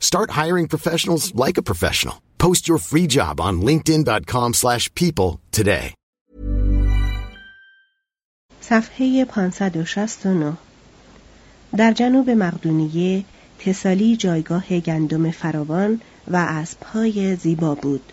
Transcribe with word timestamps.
Start 0.00 0.30
hiring 0.30 0.68
professionals 0.68 1.34
like 1.34 1.58
a 1.58 1.62
professional. 1.62 2.22
Post 2.38 2.68
your 2.68 2.78
free 2.78 3.06
job 3.06 3.40
on 3.40 3.60
linkedin.com 3.60 4.54
slash 4.54 4.94
people 4.94 5.40
today. 5.52 5.94
صفحه 8.60 9.24
569 9.24 10.52
در 11.76 11.92
جنوب 11.92 12.30
مقدونیه 12.30 13.24
تسالی 13.58 14.16
جایگاه 14.16 14.80
گندم 14.80 15.30
فراوان 15.30 16.00
و 16.28 16.36
اسبهای 16.36 17.36
زیبا 17.36 17.74
بود. 17.74 18.12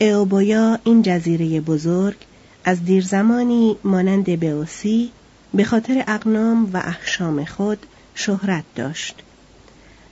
اوبویا 0.00 0.78
این 0.84 1.02
جزیره 1.02 1.60
بزرگ 1.60 2.16
از 2.64 2.84
دیرزمانی 2.84 3.76
مانند 3.84 4.40
بئوسی 4.40 5.10
به 5.54 5.64
خاطر 5.64 6.04
اقنام 6.08 6.70
و 6.72 6.76
احشام 6.76 7.44
خود 7.44 7.86
شهرت 8.14 8.64
داشت. 8.74 9.23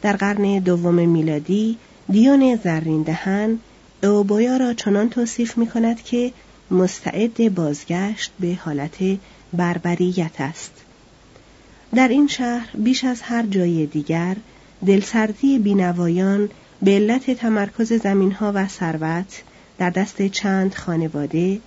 در 0.02 0.16
قرن 0.16 0.58
دوم 0.58 1.08
میلادی 1.08 1.76
دیون 2.10 2.56
زرین 2.64 3.02
دهن 3.02 3.58
اوبویا 4.02 4.56
را 4.56 4.74
چنان 4.74 5.08
توصیف 5.08 5.58
می 5.58 5.66
کند 5.66 6.02
که 6.02 6.32
مستعد 6.70 7.54
بازگشت 7.54 8.32
به 8.40 8.58
حالت 8.64 8.96
بربریت 9.52 10.40
است. 10.40 10.72
در 11.94 12.08
این 12.08 12.26
شهر 12.26 12.68
بیش 12.74 13.04
از 13.04 13.22
هر 13.22 13.46
جای 13.46 13.86
دیگر 13.86 14.36
دلسردی 14.86 15.58
بینوایان 15.58 16.50
به 16.82 16.90
علت 16.90 17.30
تمرکز 17.30 17.92
زمینها 17.92 18.52
و 18.54 18.68
ثروت 18.68 19.42
در 19.78 19.90
دست 19.90 20.22
چند 20.22 20.74
خانواده 20.74 21.60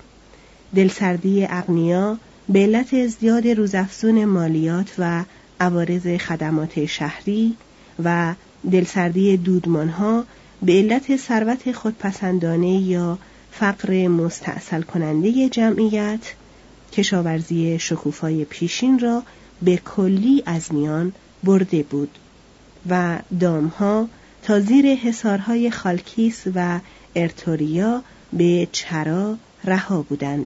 دلسردی 0.75 1.46
اغنیا 1.50 2.17
به 2.50 2.59
علت 2.59 2.94
ازدیاد 2.94 3.47
روزافزون 3.47 4.25
مالیات 4.25 4.94
و 4.97 5.23
عوارض 5.59 6.07
خدمات 6.07 6.85
شهری 6.85 7.56
و 8.03 8.35
دلسردی 8.72 9.38
دودمانها 9.38 10.25
به 10.61 10.73
علت 10.73 11.17
ثروت 11.17 11.72
خودپسندانه 11.72 12.81
یا 12.81 13.17
فقر 13.51 14.07
مستاصل 14.07 14.81
کننده 14.81 15.50
جمعیت 15.50 16.34
کشاورزی 16.91 17.79
شکوفای 17.79 18.45
پیشین 18.45 19.00
را 19.00 19.23
به 19.61 19.78
کلی 19.78 20.44
از 20.45 20.73
میان 20.73 21.13
برده 21.44 21.84
بود 21.84 22.09
و 22.89 23.19
دامها 23.39 24.07
تا 24.44 24.59
زیر 24.59 24.85
حصارهای 24.85 25.72
خالکیس 25.72 26.44
و 26.55 26.79
ارتوریا 27.16 28.03
به 28.34 28.67
چرا 28.72 29.38
رها 29.63 30.01
بودند. 30.01 30.45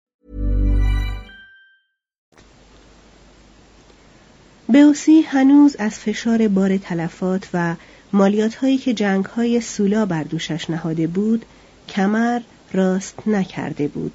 بئوسی 4.71 5.21
هنوز 5.21 5.75
از 5.79 5.99
فشار 5.99 6.47
بار 6.47 6.77
تلفات 6.77 7.47
و 7.53 7.75
مالیات 8.13 8.55
هایی 8.55 8.77
که 8.77 8.93
جنگ 8.93 9.25
های 9.25 9.61
سولا 9.61 10.05
بر 10.05 10.23
دوشش 10.23 10.69
نهاده 10.69 11.07
بود 11.07 11.45
کمر 11.89 12.41
راست 12.73 13.27
نکرده 13.27 13.87
بود. 13.87 14.13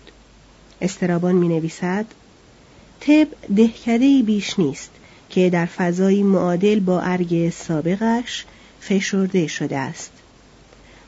استرابان 0.81 1.35
می 1.35 1.49
نویسد 1.49 2.07
طب 3.01 3.29
دهکده 3.57 4.23
بیش 4.23 4.59
نیست 4.59 4.91
که 5.31 5.51
در 5.51 5.67
فضایی 5.67 6.23
معادل 6.23 6.81
با 6.81 7.01
ارگ 7.01 7.51
سابقش 7.51 8.45
فشرده 8.81 9.47
شده 9.47 9.79
است. 9.79 10.13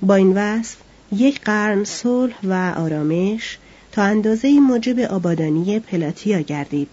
با 0.03 0.15
این 0.15 0.33
وصف 0.37 0.77
یک 1.13 1.41
قرن 1.41 1.85
صلح 1.85 2.35
و 2.45 2.75
آرامش 2.77 3.59
تا 3.93 4.03
اندازه 4.03 4.61
موجب 4.61 4.99
آبادانی 4.99 5.81
پلاتیا 5.81 6.41
گردید 6.41 6.89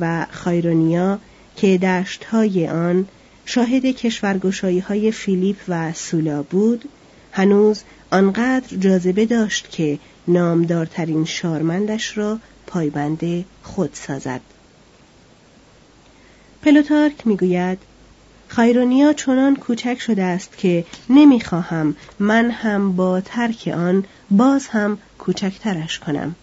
و 0.00 0.26
خایرونیا 0.30 1.18
که 1.60 1.78
دشتهای 1.78 2.68
آن 2.68 3.08
شاهد 3.44 3.84
کشورگشایی 3.84 4.78
های 4.78 5.12
فیلیپ 5.12 5.56
و 5.68 5.92
سولا 5.92 6.42
بود 6.42 6.84
هنوز 7.32 7.82
آنقدر 8.10 8.76
جاذبه 8.76 9.26
داشت 9.26 9.70
که 9.70 9.98
نامدارترین 10.28 11.24
شارمندش 11.24 12.18
را 12.18 12.38
پایبند 12.66 13.44
خود 13.62 13.90
سازد. 13.92 14.40
پلوتارک 16.62 17.26
می‌گوید 17.26 17.78
خایرونیا 18.48 19.12
چنان 19.12 19.56
کوچک 19.56 19.98
شده 20.00 20.22
است 20.22 20.58
که 20.58 20.84
نمی‌خواهم 21.10 21.96
من 22.18 22.50
هم 22.50 22.92
با 22.92 23.20
ترک 23.20 23.68
آن 23.74 24.04
باز 24.30 24.66
هم 24.66 24.98
کوچکترش 25.18 25.98
کنم. 25.98 26.34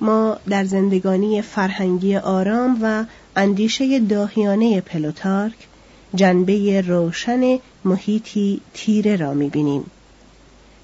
ما 0.00 0.38
در 0.48 0.64
زندگانی 0.64 1.42
فرهنگی 1.42 2.16
آرام 2.16 2.78
و 2.82 3.04
اندیشه 3.36 4.00
داهیانه 4.00 4.80
پلوتارک 4.80 5.54
جنبه 6.14 6.80
روشن 6.80 7.58
محیطی 7.84 8.60
تیره 8.74 9.16
را 9.16 9.34
می‌بینیم. 9.34 9.90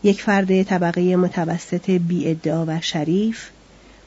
یک 0.03 0.23
فرد 0.23 0.63
طبقه 0.63 1.17
متوسط 1.17 1.91
بی 1.91 2.37
و 2.45 2.81
شریف 2.81 3.51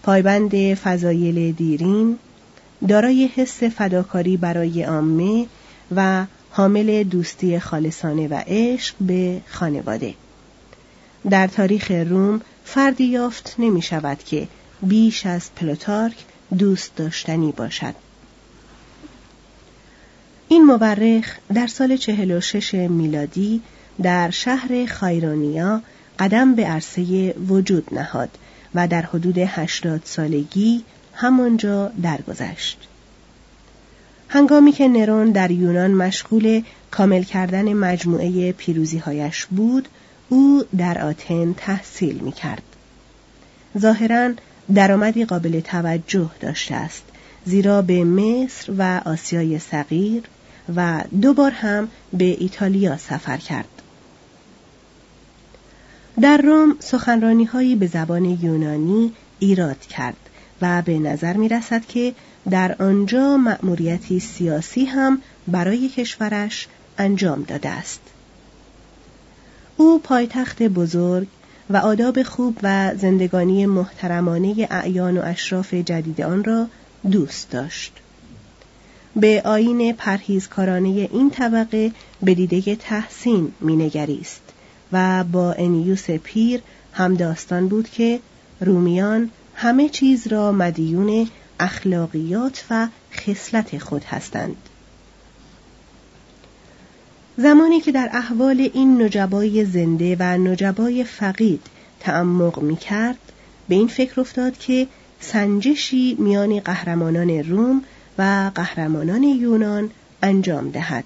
پایبند 0.04 0.74
فضایل 0.74 1.52
دیرین 1.52 2.18
دارای 2.88 3.30
حس 3.36 3.64
فداکاری 3.64 4.38
برای 4.38 4.84
عامه 4.84 5.46
و 5.96 6.26
حامل 6.52 7.04
دوستی 7.04 7.60
خالصانه 7.60 8.28
و 8.28 8.44
عشق 8.48 8.96
به 9.02 9.42
خانواده. 9.48 10.14
در 11.30 11.48
تاریخ 11.48 11.92
روم 11.92 12.42
فردی 12.66 13.04
یافت 13.04 13.56
نمی 13.60 13.82
شود 13.82 14.24
که 14.24 14.48
بیش 14.82 15.26
از 15.26 15.50
پلوتارک 15.56 16.16
دوست 16.58 16.96
داشتنی 16.96 17.52
باشد. 17.52 17.96
این 20.54 20.66
مورخ 20.66 21.38
در 21.54 21.68
سال 21.68 21.98
46 21.98 22.74
میلادی 22.74 23.62
در 24.04 24.30
شهر 24.30 24.86
خایرانیا 24.86 25.82
قدم 26.20 26.56
به 26.56 26.66
عرصه 26.66 27.34
وجود 27.48 27.94
نهاد 27.94 28.30
و 28.76 28.88
در 28.88 29.02
حدود 29.02 29.38
هشتاد 29.38 30.02
سالگی 30.04 30.84
همانجا 31.14 31.92
درگذشت. 32.04 32.88
هنگامی 34.30 34.72
که 34.72 34.88
نرون 34.88 35.32
در 35.32 35.52
یونان 35.52 35.92
مشغول 35.92 36.64
کامل 36.92 37.24
کردن 37.24 37.74
مجموعه 37.74 38.52
پیروزیهایش 38.52 39.46
بود، 39.46 39.88
او 40.30 40.64
در 40.78 41.02
آتن 41.06 41.54
تحصیل 41.54 42.16
می 42.16 42.32
کرد. 42.32 42.64
ظاهرا 43.78 44.32
درآمدی 44.76 45.26
قابل 45.26 45.60
توجه 45.60 46.30
داشته 46.40 46.76
است 46.76 47.04
زیرا 47.46 47.82
به 47.82 48.04
مصر 48.04 48.74
و 48.78 49.02
آسیای 49.06 49.60
صغیر 49.60 50.24
و 50.76 51.04
دو 51.22 51.34
بار 51.34 51.52
هم 51.52 51.88
به 52.14 52.26
ایتالیا 52.40 52.98
سفر 52.98 53.38
کرد. 53.38 53.68
در 56.22 56.38
روم 56.38 56.76
سخنرانی 56.80 57.46
هایی 57.46 57.76
به 57.76 57.88
زبان 57.88 58.26
یونانی 58.26 59.12
ایراد 59.40 59.80
کرد 59.80 60.18
و 60.62 60.82
به 60.82 61.00
نظر 61.00 61.38
می 61.38 61.50
رسد 61.50 61.86
که 61.86 62.14
در 62.50 62.76
آنجا 62.80 63.38
مأموریتی 63.38 64.20
سیاسی 64.20 64.86
هم 64.86 65.22
برای 65.48 65.90
کشورش 65.90 66.68
انجام 66.98 67.44
داده 67.44 67.70
است. 67.70 68.02
او 69.78 70.00
پایتخت 70.00 70.64
بزرگ 70.64 71.28
و 71.70 71.78
آداب 71.78 72.24
خوب 72.24 72.58
و 72.64 72.96
زندگانی 72.96 73.66
محترمانه 73.66 74.68
اعیان 74.72 75.18
و 75.18 75.22
اشراف 75.24 75.74
جدید 75.74 76.22
آن 76.22 76.44
را 76.44 76.68
دوست 77.12 77.52
داشت. 77.52 78.03
به 79.16 79.42
آین 79.46 79.94
پرهیزکارانه 79.94 80.90
این 80.90 81.30
طبقه 81.30 81.92
به 82.22 82.34
دیده 82.34 82.76
تحسین 82.76 83.52
مینگریست 83.62 84.42
و 84.92 85.24
با 85.24 85.54
انیوس 85.54 86.10
پیر 86.10 86.62
هم 86.94 87.16
داستان 87.16 87.68
بود 87.68 87.90
که 87.90 88.20
رومیان 88.62 89.30
همه 89.56 89.90
چیز 89.90 90.28
را 90.28 90.52
مدیون 90.52 91.28
اخلاقیات 91.60 92.66
و 92.70 92.88
خصلت 93.14 93.78
خود 93.78 94.04
هستند. 94.04 94.56
زمانی 97.38 97.80
که 97.80 97.92
در 97.92 98.10
احوال 98.14 98.70
این 98.74 99.02
نجبای 99.02 99.66
زنده 99.66 100.18
و 100.20 100.38
نجبای 100.38 101.04
فقید 101.04 101.62
تعمق 102.00 102.62
می 102.62 102.76
کرد 102.76 103.18
به 103.70 103.76
این 103.76 103.88
فکر 103.88 104.22
افتاد 104.22 104.58
که 104.58 104.88
سنجشی 105.20 106.16
میان 106.20 106.60
قهرمانان 106.60 107.30
روم 107.30 107.84
و 108.18 108.52
قهرمانان 108.56 109.24
یونان 109.24 109.92
انجام 110.24 110.70
دهد. 110.70 111.04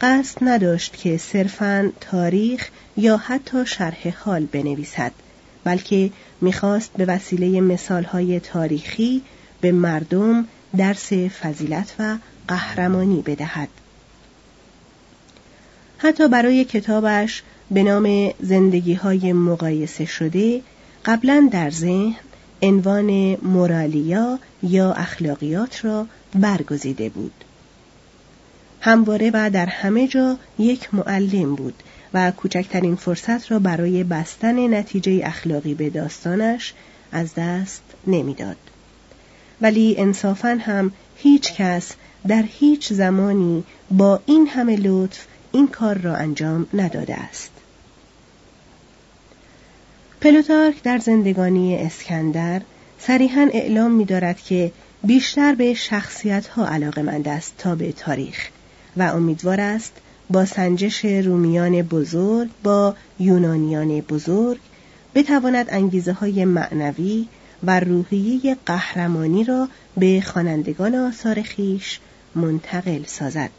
قصد 0.00 0.38
نداشت 0.42 0.96
که 0.96 1.16
صرفا 1.16 1.92
تاریخ 2.00 2.68
یا 2.96 3.16
حتی 3.16 3.66
شرح 3.66 4.08
حال 4.18 4.46
بنویسد 4.46 5.12
بلکه 5.64 6.10
می‌خواست 6.40 6.90
به 6.92 7.04
وسیله 7.04 7.60
مثالهای 7.60 8.40
تاریخی 8.40 9.22
به 9.60 9.72
مردم 9.72 10.46
درس 10.76 11.12
فضیلت 11.12 11.94
و 11.98 12.16
قهرمانی 12.48 13.22
بدهد. 13.22 13.68
حتی 15.98 16.28
برای 16.28 16.64
کتابش 16.64 17.42
به 17.70 17.82
نام 17.82 18.30
زندگی 18.40 18.94
های 18.94 19.32
مقایسه 19.32 20.04
شده 20.04 20.62
قبلا 21.04 21.48
در 21.52 21.70
ذهن 21.70 22.14
عنوان 22.62 23.36
مورالیا 23.42 24.38
یا 24.62 24.92
اخلاقیات 24.92 25.84
را 25.84 26.06
برگزیده 26.34 27.08
بود. 27.08 27.32
همواره 28.80 29.30
و 29.34 29.50
در 29.50 29.66
همه 29.66 30.08
جا 30.08 30.38
یک 30.58 30.94
معلم 30.94 31.54
بود 31.54 31.82
و 32.14 32.30
کوچکترین 32.30 32.96
فرصت 32.96 33.50
را 33.50 33.58
برای 33.58 34.04
بستن 34.04 34.74
نتیجه 34.74 35.20
اخلاقی 35.24 35.74
به 35.74 35.90
داستانش 35.90 36.74
از 37.12 37.34
دست 37.34 37.82
نمی‌داد. 38.06 38.56
ولی 39.60 39.94
انصافا 39.98 40.58
هم 40.60 40.92
هیچ 41.16 41.54
کس 41.54 41.92
در 42.28 42.44
هیچ 42.48 42.92
زمانی 42.92 43.64
با 43.90 44.20
این 44.26 44.46
همه 44.46 44.76
لطف 44.76 45.26
این 45.52 45.68
کار 45.68 45.98
را 45.98 46.14
انجام 46.14 46.66
نداده 46.74 47.14
است. 47.14 47.50
پلوتارک 50.20 50.82
در 50.82 50.98
زندگانی 50.98 51.76
اسکندر 51.76 52.62
صریحا 52.98 53.48
اعلام 53.52 53.90
می 53.90 54.04
دارد 54.04 54.40
که 54.40 54.72
بیشتر 55.04 55.54
به 55.54 55.74
شخصیت 55.74 56.46
ها 56.46 56.68
علاقه 56.68 57.02
مند 57.02 57.28
است 57.28 57.54
تا 57.58 57.74
به 57.74 57.92
تاریخ 57.92 58.48
و 58.96 59.02
امیدوار 59.02 59.60
است 59.60 59.92
با 60.30 60.44
سنجش 60.44 61.04
رومیان 61.04 61.82
بزرگ 61.82 62.50
با 62.62 62.94
یونانیان 63.18 64.00
بزرگ 64.00 64.60
بتواند 65.14 65.66
انگیزه 65.70 66.12
های 66.12 66.44
معنوی 66.44 67.28
و 67.62 67.80
روحیه 67.80 68.56
قهرمانی 68.66 69.44
را 69.44 69.68
به 69.96 70.22
خوانندگان 70.26 70.94
آثار 70.94 71.42
خیش 71.42 72.00
منتقل 72.34 73.02
سازد. 73.06 73.50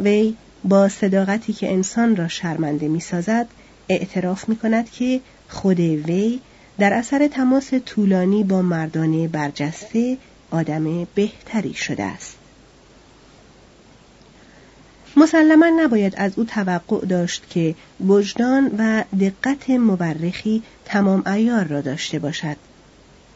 وی 0.00 0.36
با 0.64 0.88
صداقتی 0.88 1.52
که 1.52 1.72
انسان 1.72 2.16
را 2.16 2.28
شرمنده 2.28 2.88
می 2.88 3.00
سازد 3.00 3.46
اعتراف 3.90 4.48
می 4.48 4.56
کند 4.56 4.90
که 4.90 5.20
خود 5.48 5.80
وی 5.80 6.40
در 6.78 6.92
اثر 6.92 7.28
تماس 7.28 7.74
طولانی 7.74 8.44
با 8.44 8.62
مردان 8.62 9.26
برجسته 9.26 10.16
آدم 10.50 11.04
بهتری 11.14 11.74
شده 11.74 12.04
است. 12.04 12.36
مسلما 15.16 15.66
نباید 15.80 16.14
از 16.16 16.38
او 16.38 16.44
توقع 16.44 17.06
داشت 17.06 17.46
که 17.50 17.74
وجدان 18.06 18.74
و 18.78 19.04
دقت 19.20 19.70
مورخی 19.70 20.62
تمام 20.84 21.26
ایار 21.26 21.64
را 21.64 21.80
داشته 21.80 22.18
باشد. 22.18 22.56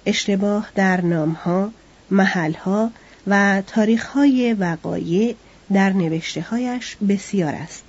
اشتباه 0.06 0.70
در 0.74 1.00
نامها، 1.00 1.70
محلها 2.10 2.90
و 3.26 3.62
تاریخهای 3.66 4.54
وقایع 4.54 5.34
در 5.72 5.90
نوشته 5.92 6.40
هایش 6.40 6.96
بسیار 7.08 7.54
است 7.54 7.83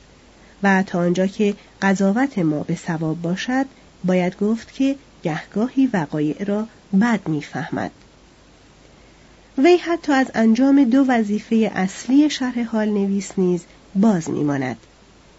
و 0.65 0.83
تا 0.83 0.99
آنجا 0.99 1.27
که 1.27 1.55
قضاوت 1.81 2.39
ما 2.39 2.59
به 2.59 2.75
ثواب 2.75 3.21
باشد 3.21 3.65
باید 4.03 4.37
گفت 4.37 4.73
که 4.73 4.95
گهگاهی 5.23 5.89
وقایع 5.93 6.43
را 6.43 6.67
بد 7.01 7.27
می‌فهمد. 7.27 7.91
وی 9.57 9.77
حتی 9.77 10.13
از 10.13 10.31
انجام 10.35 10.83
دو 10.83 11.05
وظیفه 11.07 11.71
اصلی 11.75 12.29
شرح 12.29 12.63
حال 12.63 12.89
نویس 12.89 13.31
نیز 13.37 13.61
باز 13.95 14.29
میماند. 14.29 14.77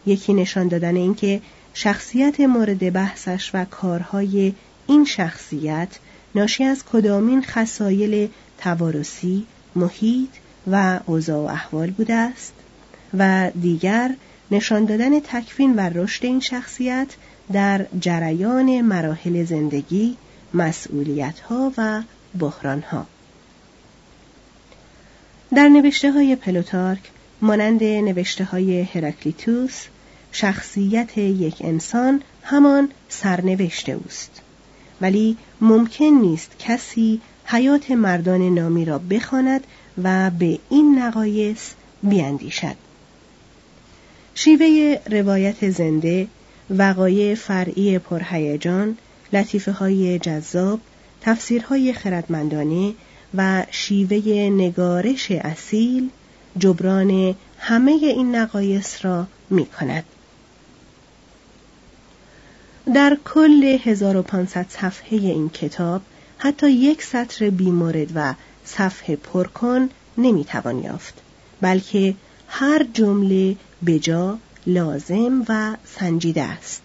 یکی 0.06 0.34
نشان 0.34 0.68
دادن 0.68 0.96
اینکه 0.96 1.40
شخصیت 1.74 2.40
مورد 2.40 2.92
بحثش 2.92 3.50
و 3.54 3.64
کارهای 3.64 4.54
این 4.86 5.04
شخصیت 5.04 5.88
ناشی 6.34 6.64
از 6.64 6.84
کدامین 6.92 7.42
خسایل 7.42 8.28
توارثی 8.58 9.46
محیط 9.76 10.30
و 10.70 11.00
اوضاع 11.06 11.38
و 11.38 11.52
احوال 11.52 11.90
بوده 11.90 12.14
است. 12.14 12.52
و 13.18 13.50
دیگر 13.60 14.14
نشان 14.50 14.84
دادن 14.84 15.20
تکوین 15.20 15.74
و 15.76 15.80
رشد 15.80 16.24
این 16.24 16.40
شخصیت 16.40 17.08
در 17.52 17.86
جریان 18.00 18.80
مراحل 18.80 19.44
زندگی، 19.44 20.16
مسئولیتها 20.54 21.72
و 21.78 22.02
بحرانها. 22.38 23.06
در 25.54 25.68
نوشته 25.68 26.12
های 26.12 26.36
پلوتارک 26.36 27.10
مانند 27.42 27.84
نوشته 27.84 28.44
های 28.44 28.82
هرکلیتوس 28.82 29.84
شخصیت 30.32 31.18
یک 31.18 31.56
انسان 31.60 32.22
همان 32.42 32.88
سرنوشته 33.08 33.92
اوست 33.92 34.40
ولی 35.00 35.36
ممکن 35.60 36.04
نیست 36.04 36.52
کسی 36.58 37.20
حیات 37.44 37.90
مردان 37.90 38.54
نامی 38.54 38.84
را 38.84 38.98
بخواند 38.98 39.66
و 40.02 40.30
به 40.30 40.58
این 40.70 40.98
نقایص 40.98 41.70
بیاندیشد 42.02 42.85
شیوه 44.38 44.98
روایت 45.10 45.70
زنده 45.70 46.28
وقایع 46.70 47.34
فرعی 47.34 47.98
پرهیجان 47.98 48.98
لطیفه 49.32 49.72
های 49.72 50.18
جذاب 50.18 50.80
تفسیرهای 51.20 51.92
خردمندانه 51.92 52.94
و 53.34 53.66
شیوه 53.70 54.32
نگارش 54.50 55.30
اصیل 55.30 56.10
جبران 56.58 57.34
همه 57.58 57.92
این 57.92 58.36
نقایص 58.36 59.04
را 59.04 59.26
می 59.50 59.66
کند. 59.66 60.04
در 62.94 63.16
کل 63.24 63.78
1500 63.84 64.66
صفحه 64.68 65.18
این 65.18 65.48
کتاب 65.48 66.02
حتی 66.38 66.70
یک 66.70 67.02
سطر 67.02 67.50
بیمورد 67.50 68.08
و 68.14 68.34
صفحه 68.64 69.16
پرکن 69.16 69.88
نمی‌توان 70.18 70.84
یافت 70.84 71.14
بلکه 71.60 72.14
هر 72.48 72.86
جمله 72.94 73.56
بجا 73.86 74.38
لازم 74.66 75.44
و 75.48 75.76
سنجیده 75.84 76.42
است. 76.42 76.82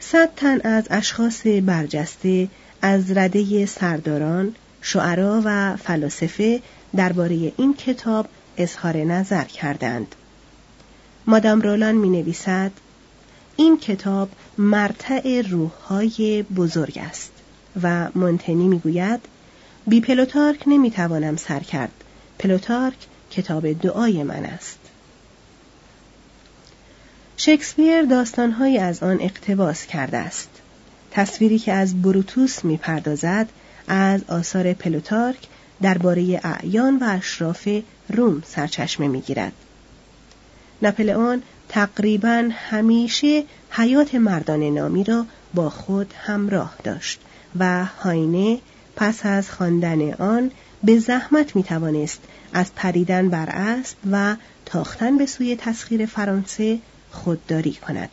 صد 0.00 0.34
تن 0.36 0.60
از 0.60 0.86
اشخاص 0.90 1.46
برجسته 1.46 2.48
از 2.82 3.10
رده 3.10 3.66
سرداران 3.66 4.54
شعرا 4.82 5.42
و 5.44 5.76
فلاسفه 5.76 6.60
درباره 6.96 7.52
این 7.56 7.74
کتاب 7.74 8.28
اظهار 8.56 8.96
نظر 8.96 9.44
کردند. 9.44 10.14
مادام 11.26 11.60
رولان 11.60 11.94
می 11.94 12.08
نویسد 12.08 12.70
این 13.56 13.78
کتاب 13.78 14.28
مرتع 14.58 15.42
روحهای 15.50 16.42
بزرگ 16.42 16.98
است 16.98 17.32
و 17.82 18.08
مونتنی 18.14 18.68
می 18.68 18.78
گوید 18.78 19.20
بی 19.86 20.00
پلوتارک 20.00 20.62
نمی 20.66 20.90
توانم 20.90 21.36
سر 21.36 21.60
کرد. 21.60 21.92
پلوتارک 22.38 22.96
کتاب 23.36 23.72
دعای 23.72 24.22
من 24.22 24.44
است. 24.44 24.78
شکسپیر 27.36 28.02
داستانهایی 28.02 28.78
از 28.78 29.02
آن 29.02 29.18
اقتباس 29.20 29.86
کرده 29.86 30.16
است. 30.16 30.48
تصویری 31.10 31.58
که 31.58 31.72
از 31.72 32.02
بروتوس 32.02 32.64
می‌پردازد 32.64 33.48
از 33.88 34.20
آثار 34.28 34.72
پلوتارک 34.72 35.38
درباره 35.82 36.40
اعیان 36.44 36.98
و 36.98 37.04
اشراف 37.04 37.68
روم 38.08 38.42
سرچشمه 38.46 39.08
می‌گیرد. 39.08 39.52
نپلئون 40.82 41.42
تقریبا 41.68 42.48
همیشه 42.52 43.44
حیات 43.70 44.14
مردان 44.14 44.62
نامی 44.62 45.04
را 45.04 45.26
با 45.54 45.70
خود 45.70 46.14
همراه 46.18 46.74
داشت 46.84 47.20
و 47.58 47.84
هاینه 47.84 48.58
پس 48.96 49.26
از 49.26 49.50
خواندن 49.50 50.12
آن 50.12 50.50
به 50.84 50.98
زحمت 50.98 51.56
می 51.56 51.62
توانست 51.62 52.22
از 52.52 52.74
پریدن 52.74 53.28
بر 53.28 53.48
اسب 53.50 53.96
و 54.10 54.36
تاختن 54.66 55.18
به 55.18 55.26
سوی 55.26 55.56
تسخیر 55.56 56.06
فرانسه 56.06 56.78
خودداری 57.10 57.72
کند. 57.72 58.08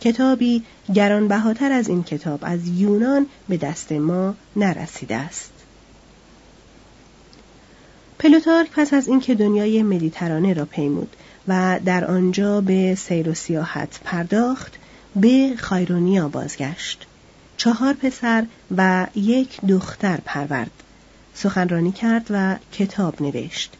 کتابی 0.00 0.62
گرانبهاتر 0.94 1.72
از 1.72 1.88
این 1.88 2.02
کتاب 2.02 2.40
از 2.42 2.68
یونان 2.68 3.26
به 3.48 3.56
دست 3.56 3.92
ما 3.92 4.34
نرسیده 4.56 5.16
است. 5.16 5.52
پلوتارک 8.18 8.70
پس 8.70 8.94
از 8.94 9.08
اینکه 9.08 9.34
دنیای 9.34 9.82
مدیترانه 9.82 10.52
را 10.52 10.64
پیمود 10.64 11.16
و 11.48 11.80
در 11.84 12.04
آنجا 12.04 12.60
به 12.60 12.94
سیر 12.94 13.28
و 13.28 13.34
سیاحت 13.34 14.00
پرداخت 14.04 14.72
به 15.16 15.54
خایرونیا 15.58 16.28
بازگشت. 16.28 17.06
چهار 17.56 17.94
پسر 17.94 18.46
و 18.76 19.06
یک 19.14 19.60
دختر 19.60 20.18
پرورد. 20.24 20.81
سخنرانی 21.34 21.92
کرد 21.92 22.26
و 22.30 22.56
کتاب 22.72 23.22
نوشت. 23.22 23.72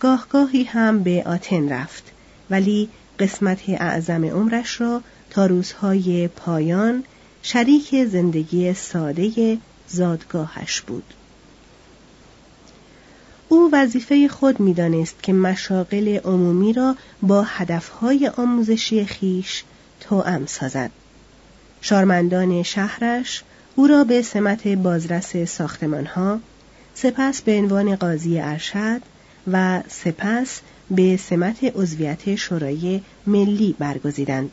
گاهگاهی 0.00 0.64
هم 0.64 1.02
به 1.02 1.22
آتن 1.26 1.68
رفت 1.68 2.12
ولی 2.50 2.88
قسمت 3.18 3.60
اعظم 3.68 4.24
عمرش 4.24 4.80
را 4.80 5.02
تا 5.30 5.46
روزهای 5.46 6.28
پایان 6.28 7.04
شریک 7.42 8.04
زندگی 8.04 8.74
ساده 8.74 9.58
زادگاهش 9.88 10.80
بود. 10.80 11.14
او 13.48 13.70
وظیفه 13.72 14.28
خود 14.28 14.60
می‌دانست 14.60 15.22
که 15.22 15.32
مشاغل 15.32 16.18
عمومی 16.24 16.72
را 16.72 16.96
با 17.22 17.42
هدفهای 17.42 18.30
آموزشی 18.36 19.04
خیش 19.04 19.64
توأم 20.00 20.46
سازد. 20.46 20.90
شارمندان 21.80 22.62
شهرش 22.62 23.42
او 23.74 23.86
را 23.86 24.04
به 24.04 24.22
سمت 24.22 24.68
بازرس 24.68 25.36
ساختمانها 25.36 26.40
سپس 26.94 27.42
به 27.42 27.58
عنوان 27.58 27.96
قاضی 27.96 28.40
ارشد 28.40 29.00
و 29.52 29.82
سپس 29.88 30.60
به 30.90 31.16
سمت 31.16 31.64
عضویت 31.64 32.34
شورای 32.34 33.00
ملی 33.26 33.74
برگزیدند. 33.78 34.50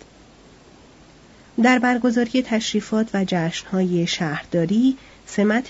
در 1.63 1.79
برگزاری 1.79 2.41
تشریفات 2.41 3.07
و 3.13 3.25
جشنهای 3.27 4.07
شهرداری 4.07 4.97
سمت 5.25 5.69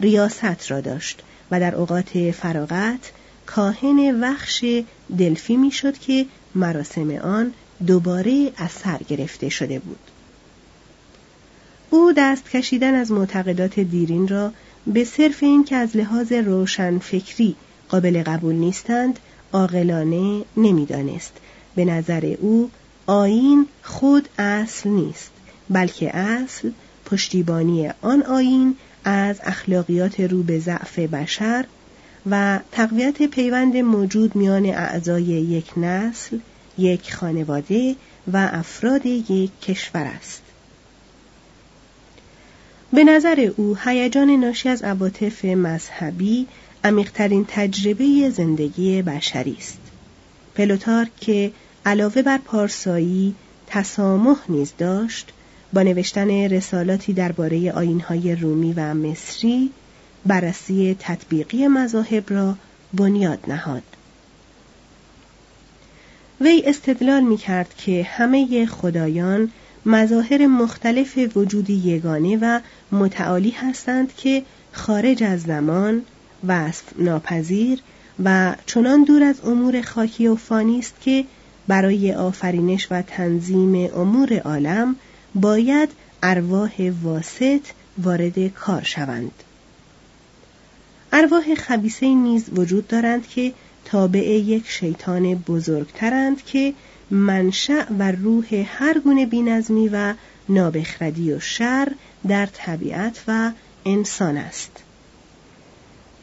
ریاست 0.00 0.70
را 0.70 0.80
داشت 0.80 1.22
و 1.50 1.60
در 1.60 1.74
اوقات 1.74 2.30
فراغت 2.30 3.12
کاهن 3.46 4.20
وخش 4.20 4.64
دلفی 5.18 5.56
می‌شد 5.56 5.98
که 5.98 6.26
مراسم 6.54 7.10
آن 7.10 7.52
دوباره 7.86 8.52
از 8.56 8.70
سر 8.70 8.98
گرفته 9.08 9.48
شده 9.48 9.78
بود. 9.78 9.98
او 11.90 12.12
دست 12.16 12.50
کشیدن 12.50 12.94
از 12.94 13.12
معتقدات 13.12 13.80
دیرین 13.80 14.28
را 14.28 14.52
به 14.94 15.04
صرف 15.04 15.42
این 15.42 15.64
که 15.64 15.76
از 15.76 15.96
لحاظ 15.96 16.32
روشن 16.32 16.98
فکری 16.98 17.56
قابل 17.88 18.22
قبول 18.22 18.54
نیستند 18.54 19.18
عاقلانه 19.52 20.44
نمی‌دانست. 20.56 21.32
به 21.74 21.84
نظر 21.84 22.34
او 22.40 22.70
آین 23.06 23.66
خود 23.82 24.28
اصل 24.38 24.88
نیست 24.88 25.30
بلکه 25.70 26.16
اصل 26.16 26.70
پشتیبانی 27.04 27.90
آن 28.02 28.22
آین 28.22 28.76
از 29.04 29.40
اخلاقیات 29.44 30.20
رو 30.20 30.42
به 30.42 30.58
ضعف 30.58 30.98
بشر 30.98 31.64
و 32.30 32.60
تقویت 32.72 33.22
پیوند 33.22 33.76
موجود 33.76 34.36
میان 34.36 34.66
اعضای 34.66 35.22
یک 35.24 35.78
نسل 35.78 36.38
یک 36.78 37.14
خانواده 37.14 37.96
و 38.32 38.48
افراد 38.52 39.06
یک 39.06 39.60
کشور 39.60 40.10
است. 40.16 40.42
به 42.92 43.04
نظر 43.04 43.50
او 43.56 43.76
هیجان 43.84 44.30
ناشی 44.30 44.68
از 44.68 44.82
عواطف 44.82 45.44
مذهبی 45.44 46.46
عمیقترین 46.84 47.44
تجربه 47.48 48.30
زندگی 48.30 49.02
بشری 49.02 49.56
است. 49.58 49.78
پلوتارک 50.54 51.16
که 51.20 51.52
علاوه 51.86 52.22
بر 52.22 52.38
پارسایی 52.38 53.34
تسامح 53.66 54.36
نیز 54.48 54.72
داشت 54.78 55.32
با 55.72 55.82
نوشتن 55.82 56.30
رسالاتی 56.30 57.12
درباره 57.12 57.72
آینهای 57.72 58.34
رومی 58.34 58.72
و 58.72 58.94
مصری 58.94 59.70
بررسی 60.26 60.96
تطبیقی 60.98 61.68
مذاهب 61.68 62.32
را 62.32 62.54
بنیاد 62.94 63.38
نهاد. 63.48 63.82
وی 66.40 66.62
استدلال 66.66 67.22
می 67.22 67.36
کرد 67.36 67.74
که 67.74 68.02
همه 68.02 68.66
خدایان 68.66 69.50
مظاهر 69.88 70.46
مختلف 70.46 71.18
وجودی 71.36 71.72
یگانه 71.72 72.38
و 72.40 72.60
متعالی 72.92 73.50
هستند 73.50 74.14
که 74.16 74.42
خارج 74.72 75.22
از 75.22 75.42
زمان 75.42 76.02
وصف 76.46 76.82
ناپذیر 76.98 77.78
و 78.24 78.54
چنان 78.66 79.04
دور 79.04 79.22
از 79.22 79.40
امور 79.44 79.82
خاکی 79.82 80.26
و 80.26 80.36
فانی 80.36 80.78
است 80.78 80.94
که 81.00 81.24
برای 81.68 82.12
آفرینش 82.12 82.88
و 82.90 83.02
تنظیم 83.02 83.90
امور 83.96 84.38
عالم 84.38 84.96
باید 85.34 85.88
ارواح 86.22 86.90
واسط 87.02 87.60
وارد 87.98 88.48
کار 88.48 88.82
شوند. 88.82 89.32
ارواح 91.12 91.54
خبیسه 91.54 92.14
نیز 92.14 92.44
وجود 92.56 92.88
دارند 92.88 93.28
که 93.28 93.52
تابع 93.84 94.28
یک 94.28 94.68
شیطان 94.68 95.34
بزرگترند 95.34 96.44
که 96.44 96.74
منشأ 97.10 97.84
و 97.98 98.12
روح 98.12 98.64
هر 98.66 98.98
گونه 98.98 99.26
بینظمی 99.26 99.88
و 99.88 100.14
نابخردی 100.48 101.32
و 101.32 101.40
شر 101.40 101.88
در 102.28 102.46
طبیعت 102.46 103.24
و 103.28 103.52
انسان 103.86 104.36
است. 104.36 104.70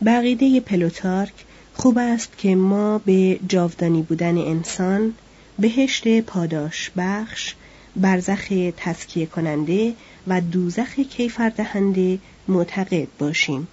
بقیده 0.05 0.59
پلوتارک 0.59 1.33
خوب 1.73 1.97
است 1.97 2.37
که 2.37 2.55
ما 2.55 2.97
به 2.97 3.39
جاودانی 3.47 4.01
بودن 4.01 4.37
انسان 4.37 5.13
بهشت 5.59 6.21
پاداش 6.21 6.91
بخش 6.97 7.55
برزخ 7.95 8.71
تسکیه 8.77 9.25
کننده 9.25 9.93
و 10.27 10.41
دوزخ 10.41 10.99
کیفر 10.99 11.49
دهنده 11.49 12.19
معتقد 12.47 13.07
باشیم. 13.19 13.67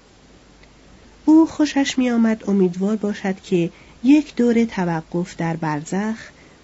او 1.25 1.47
خوشش 1.47 1.99
می 1.99 2.11
آمد 2.11 2.45
امیدوار 2.49 2.97
باشد 2.97 3.41
که 3.41 3.71
یک 4.05 4.35
دور 4.35 4.65
توقف 4.65 5.37
در 5.37 5.57
برزخ 5.57 6.17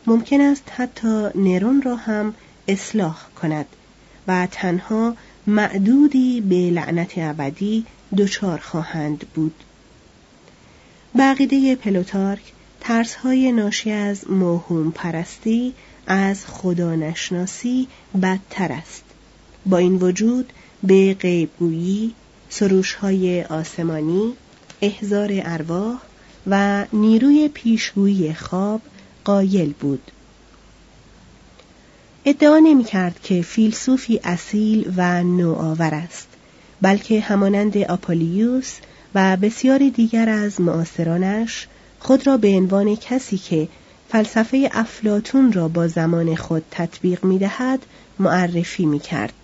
ممکن 0.08 0.40
است 0.40 0.62
حتی 0.76 1.28
نرون 1.34 1.82
را 1.82 1.96
هم 1.96 2.34
اصلاح 2.68 3.16
کند 3.42 3.66
و 4.28 4.48
تنها 4.50 5.16
معدودی 5.46 6.40
به 6.40 6.70
لعنت 6.70 7.12
ابدی 7.16 7.84
دچار 8.18 8.58
خواهند 8.58 9.18
بود. 9.34 9.54
بقیده 11.18 11.76
پلوتارک 11.76 12.52
ترسهای 12.80 13.52
ناشی 13.52 13.90
از 13.90 14.30
موهوم 14.30 14.90
پرستی 14.90 15.74
از 16.06 16.46
خدا 16.46 16.94
نشناسی 16.94 17.88
بدتر 18.22 18.72
است. 18.72 19.04
با 19.66 19.78
این 19.78 19.94
وجود 19.94 20.52
به 20.82 21.16
غیبگویی 21.20 22.14
سروشهای 22.50 23.42
آسمانی 23.42 24.32
احزار 24.82 25.30
ارواح 25.32 25.98
و 26.46 26.84
نیروی 26.92 27.48
پیشگویی 27.48 28.34
خواب 28.34 28.80
قایل 29.28 29.72
بود 29.80 30.10
ادعا 32.24 32.58
نمی 32.58 32.84
کرد 32.84 33.20
که 33.22 33.42
فیلسوفی 33.42 34.20
اصیل 34.24 34.92
و 34.96 35.22
نوآور 35.22 35.94
است 35.94 36.28
بلکه 36.82 37.20
همانند 37.20 37.78
آپولیوس 37.78 38.76
و 39.14 39.36
بسیاری 39.36 39.90
دیگر 39.90 40.28
از 40.28 40.60
معاصرانش 40.60 41.66
خود 41.98 42.26
را 42.26 42.36
به 42.36 42.48
عنوان 42.48 42.96
کسی 42.96 43.38
که 43.38 43.68
فلسفه 44.08 44.70
افلاتون 44.72 45.52
را 45.52 45.68
با 45.68 45.88
زمان 45.88 46.34
خود 46.34 46.64
تطبیق 46.70 47.24
می 47.24 47.38
دهد 47.38 47.86
معرفی 48.18 48.86
می 48.86 49.00
کرد. 49.00 49.34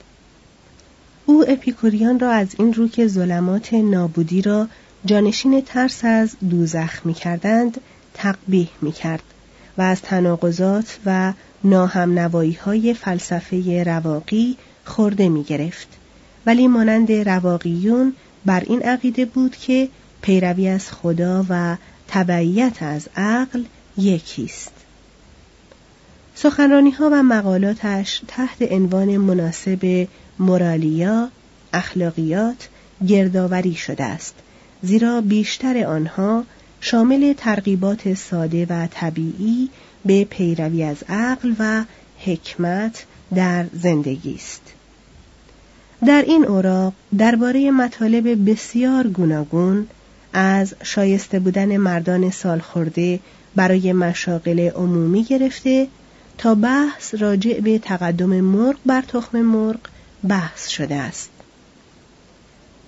او 1.26 1.44
اپیکوریان 1.48 2.18
را 2.18 2.30
از 2.30 2.48
این 2.58 2.74
رو 2.74 2.88
که 2.88 3.06
ظلمات 3.06 3.74
نابودی 3.74 4.42
را 4.42 4.68
جانشین 5.04 5.60
ترس 5.60 6.04
از 6.04 6.36
دوزخ 6.50 7.06
می 7.06 7.14
کردند 7.14 7.80
تقبیح 8.14 8.68
می 8.82 8.92
کرد 8.92 9.33
و 9.78 9.82
از 9.82 10.02
تناقضات 10.02 10.98
و 11.06 11.32
ناهم 11.64 12.18
های 12.64 12.94
فلسفه 12.94 13.82
رواقی 13.86 14.56
خورده 14.84 15.28
می 15.28 15.42
گرفت. 15.42 15.88
ولی 16.46 16.68
مانند 16.68 17.12
رواقیون 17.12 18.12
بر 18.44 18.60
این 18.66 18.82
عقیده 18.82 19.24
بود 19.24 19.56
که 19.56 19.88
پیروی 20.22 20.68
از 20.68 20.90
خدا 20.90 21.46
و 21.48 21.76
تبعیت 22.08 22.82
از 22.82 23.08
عقل 23.16 23.64
یکیست. 23.98 24.72
سخنرانی 26.34 26.90
ها 26.90 27.10
و 27.12 27.22
مقالاتش 27.22 28.22
تحت 28.28 28.72
عنوان 28.72 29.16
مناسب 29.16 30.08
مورالیا، 30.38 31.28
اخلاقیات 31.72 32.68
گردآوری 33.06 33.74
شده 33.74 34.04
است 34.04 34.34
زیرا 34.82 35.20
بیشتر 35.20 35.84
آنها 35.84 36.44
شامل 36.86 37.32
ترغیبات 37.32 38.14
ساده 38.14 38.66
و 38.70 38.86
طبیعی 38.90 39.68
به 40.04 40.24
پیروی 40.24 40.82
از 40.82 40.96
عقل 41.08 41.54
و 41.58 41.84
حکمت 42.18 43.04
در 43.34 43.66
زندگی 43.72 44.34
است. 44.34 44.62
در 46.06 46.22
این 46.26 46.44
اوراق 46.44 46.92
درباره 47.18 47.70
مطالب 47.70 48.50
بسیار 48.50 49.06
گوناگون 49.06 49.86
از 50.32 50.74
شایسته 50.82 51.38
بودن 51.38 51.76
مردان 51.76 52.30
سالخورده 52.30 53.20
برای 53.54 53.92
مشاغل 53.92 54.60
عمومی 54.60 55.24
گرفته 55.24 55.88
تا 56.38 56.54
بحث 56.54 57.14
راجع 57.14 57.60
به 57.60 57.78
تقدم 57.78 58.40
مرغ 58.40 58.76
بر 58.86 59.02
تخم 59.02 59.40
مرغ 59.40 59.80
بحث 60.28 60.68
شده 60.68 60.94
است. 60.94 61.30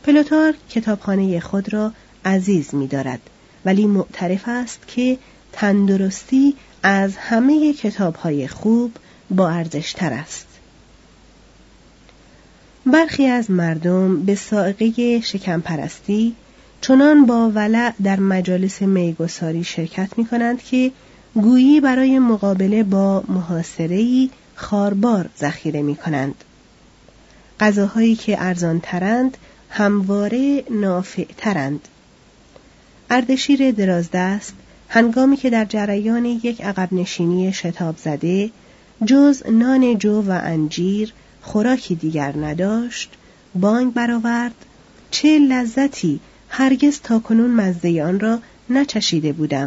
پلوتار 0.05 0.55
کتابخانه 0.71 1.41
خود 1.41 1.73
را 1.73 1.93
عزیز 2.25 2.75
می 2.75 2.87
دارد 2.87 3.21
ولی 3.67 3.87
معترف 3.87 4.43
است 4.47 4.81
که 4.87 5.19
تندرستی 5.53 6.55
از 6.83 7.17
همه 7.17 7.73
کتابهای 7.73 8.49
خوب 8.49 8.93
با 9.31 9.49
ارزشتر 9.49 10.13
است. 10.13 10.47
برخی 12.87 13.27
از 13.27 13.51
مردم 13.51 14.23
به 14.23 14.35
سائقه 14.35 15.21
شکمپرستی 15.21 16.35
چنان 16.81 17.27
با 17.27 17.51
ولع 17.51 17.93
در 18.03 18.21
مجالس 18.21 18.83
میگساری 18.83 19.65
شرکت 19.65 20.19
می 20.19 20.27
کنند 20.27 20.63
که 20.63 20.93
گویی 21.35 21.81
برای 21.81 22.19
مقابله 22.19 22.83
با 22.83 23.25
محاصره‌ای 23.29 24.31
خاربار 24.55 25.29
ذخیره 25.39 25.83
می 25.83 25.97
کنند. 25.97 26.35
غذاهایی 27.61 28.17
که 28.17 28.43
ارزانترند 28.43 29.37
همواره 29.71 30.65
نافعترند. 30.71 31.89
اردشیر 33.11 33.71
درازدست 33.71 34.55
هنگامی 34.89 35.37
که 35.37 35.51
در 35.51 35.65
جریان 35.65 36.25
یک 36.25 36.61
عقب 36.61 36.93
نشینی 36.93 37.53
شتاب 37.53 37.97
زده 37.97 38.51
جز 39.07 39.43
نان 39.47 39.99
جو 39.99 40.23
و 40.23 40.41
انجیر 40.45 41.13
خوراکی 41.43 41.95
دیگر 41.95 42.37
نداشت 42.37 43.13
بانگ 43.55 43.95
برآورد 43.95 44.55
چه 45.11 45.39
لذتی 45.39 46.21
هرگز 46.49 47.01
تاکنون 47.01 47.51
مزه 47.51 48.03
آن 48.03 48.21
را 48.21 48.39
نچشیده 48.71 49.33
بودم. 49.33 49.67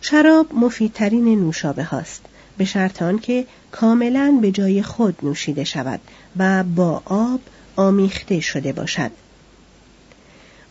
شراب 0.00 0.54
مفیدترین 0.54 1.40
نوشابه 1.40 1.84
هاست 1.84 2.20
به 2.58 2.64
شرط 2.64 3.02
آنکه 3.02 3.46
کاملا 3.72 4.38
به 4.42 4.50
جای 4.50 4.82
خود 4.82 5.16
نوشیده 5.22 5.64
شود 5.64 6.00
و 6.36 6.64
با 6.64 7.02
آب 7.04 7.40
آمیخته 7.76 8.40
شده 8.40 8.72
باشد. 8.72 9.10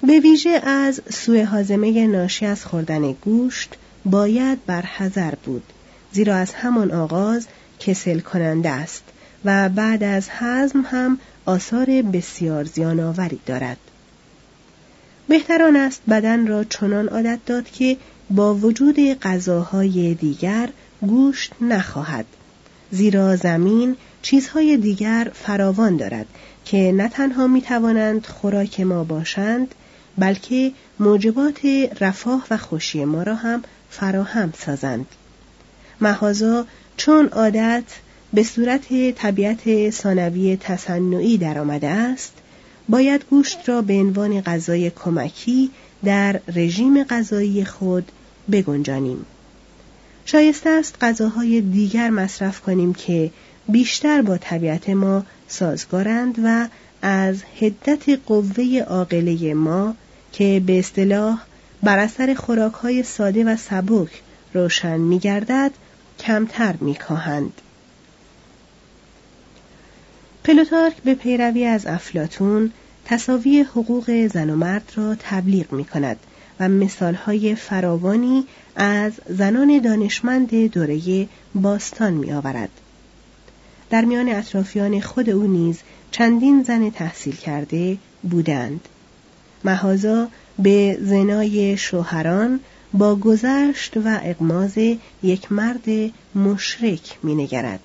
به 0.08 0.20
ویژه 0.20 0.50
از 0.50 1.02
سوء 1.10 1.46
هاضمه 1.46 2.08
ناشی 2.08 2.46
از 2.46 2.66
خوردن 2.66 3.12
گوشت 3.12 3.76
باید 4.06 4.66
بر 4.66 4.82
حذر 4.82 5.36
بود 5.36 5.64
زیرا 6.12 6.36
از 6.36 6.54
همان 6.54 6.92
آغاز 6.92 7.48
کسل 7.80 8.20
کننده 8.20 8.70
است 8.70 9.04
و 9.46 9.70
بعد 9.70 10.04
از 10.04 10.28
هضم 10.30 10.82
هم 10.92 11.20
آثار 11.46 11.86
بسیار 11.86 12.64
زیانآوری 12.64 13.40
دارد 13.46 13.78
بهتران 15.28 15.76
است 15.76 16.02
بدن 16.10 16.48
را 16.48 16.64
چنان 16.64 17.08
عادت 17.08 17.40
داد 17.46 17.72
که 17.72 17.98
با 18.30 18.56
وجود 18.56 19.00
غذاهای 19.00 20.14
دیگر 20.14 20.70
گوشت 21.02 21.54
نخواهد. 21.62 22.26
زیرا 22.92 23.36
زمین 23.36 23.96
چیزهای 24.22 24.78
دیگر 24.78 25.32
فراوان 25.34 25.98
دارد 25.98 26.26
که 26.66 26.92
نه 26.92 27.10
تنها 27.10 27.48
می 27.48 27.62
توانند 27.62 28.26
خوراک 28.26 28.80
ما 28.80 29.04
باشند 29.04 29.76
بلکه 30.18 30.72
موجبات 31.00 31.60
رفاه 32.02 32.46
و 32.52 32.58
خوشی 32.58 33.06
ما 33.06 33.24
را 33.24 33.36
هم 33.36 33.64
فراهم 33.90 34.54
سازند. 34.58 35.06
محازا 36.02 36.66
چون 36.98 37.28
عادت 37.28 37.84
به 38.34 38.44
صورت 38.44 39.12
طبیعت 39.12 39.90
ثانوی 39.90 40.58
تصنعی 40.58 41.38
درآمده 41.38 41.88
است 41.88 42.34
باید 42.90 43.26
گوشت 43.30 43.70
را 43.70 43.82
به 43.82 43.94
عنوان 43.94 44.42
غذای 44.42 44.90
کمکی 44.90 45.72
در 46.04 46.42
رژیم 46.56 47.04
غذایی 47.04 47.66
خود 47.66 48.12
بگنجانیم 48.52 49.26
شایسته 50.26 50.70
است 50.70 50.96
غذاهای 51.02 51.62
دیگر 51.62 52.10
مصرف 52.10 52.62
کنیم 52.62 52.94
که 52.94 53.32
بیشتر 53.70 54.22
با 54.22 54.38
طبیعت 54.38 54.90
ما 54.90 55.24
سازگارند 55.48 56.36
و 56.44 56.68
از 57.02 57.44
حدت 57.62 58.10
قوه 58.26 58.86
عاقله 58.88 59.54
ما 59.54 59.96
که 60.32 60.62
به 60.66 60.80
اصطلاح 60.80 61.42
بر 61.84 62.00
اثر 62.00 62.34
خوراکهای 62.34 63.04
ساده 63.04 63.44
و 63.44 63.56
سبک 63.56 64.22
روشن 64.54 64.98
می 64.98 65.20
گردد 65.20 65.72
کمتر 66.20 66.76
می 66.80 66.96
کاهند. 66.96 67.54
پلوتارک 70.44 70.96
به 71.04 71.14
پیروی 71.14 71.66
از 71.66 71.86
افلاتون 71.86 72.72
تصاوی 73.06 73.62
حقوق 73.62 74.28
زن 74.28 74.50
و 74.50 74.56
مرد 74.56 74.92
را 74.96 75.16
تبلیغ 75.20 75.74
می 75.74 75.86
کند 75.86 76.18
و 76.60 76.70
مثالهای 76.70 77.56
فراوانی 77.56 78.46
از 78.76 79.14
زنان 79.30 79.80
دانشمند 79.80 80.56
دوره 80.56 81.28
باستان 81.56 82.14
می 82.14 82.32
آورد. 82.32 82.70
در 83.90 84.06
میان 84.06 84.30
اطرافیان 84.30 85.02
خود 85.02 85.30
او 85.30 85.48
نیز 85.48 85.80
چندین 86.12 86.64
زن 86.64 86.90
تحصیل 86.90 87.36
کرده 87.36 87.98
بودند. 88.24 88.82
مهازا 89.64 90.28
به 90.60 90.98
زنای 91.02 91.78
شوهران 91.78 92.60
با 92.94 93.16
گذشت 93.16 93.98
و 93.98 94.20
اقماز 94.24 94.78
یک 95.24 95.52
مرد 95.52 96.12
مشرک 96.36 97.18
مینگرد 97.24 97.80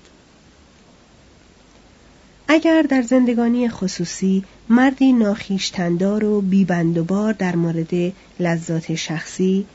اگر 2.48 2.82
در 2.82 3.02
زندگانی 3.02 3.68
خصوصی 3.68 4.44
مردی 4.68 5.12
ناخیشتندار 5.12 6.24
و 6.24 6.40
بیبندوبار 6.40 7.32
در 7.32 7.56
مورد 7.56 8.12
لذات 8.40 8.94
شخصی 8.94 9.66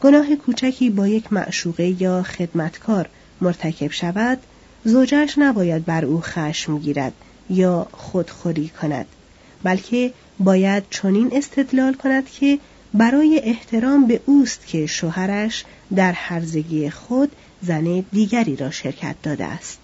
گناه 0.00 0.36
کوچکی 0.36 0.90
با 0.90 1.08
یک 1.08 1.32
معشوقه 1.32 2.02
یا 2.02 2.22
خدمتکار 2.22 3.08
مرتکب 3.40 3.90
شود 3.90 4.38
زوجش 4.84 5.34
نباید 5.38 5.84
بر 5.84 6.04
او 6.04 6.20
خشم 6.20 6.78
گیرد 6.78 7.12
یا 7.50 7.86
خودخوری 7.92 8.68
کند 8.68 9.06
بلکه 9.62 10.12
باید 10.38 10.82
چنین 10.90 11.30
استدلال 11.32 11.94
کند 11.94 12.30
که 12.30 12.58
برای 12.94 13.40
احترام 13.44 14.06
به 14.06 14.20
اوست 14.26 14.66
که 14.66 14.86
شوهرش 14.86 15.64
در 15.96 16.12
هرزگی 16.12 16.90
خود 16.90 17.32
زن 17.62 18.04
دیگری 18.12 18.56
را 18.56 18.70
شرکت 18.70 19.16
داده 19.22 19.44
است. 19.44 19.78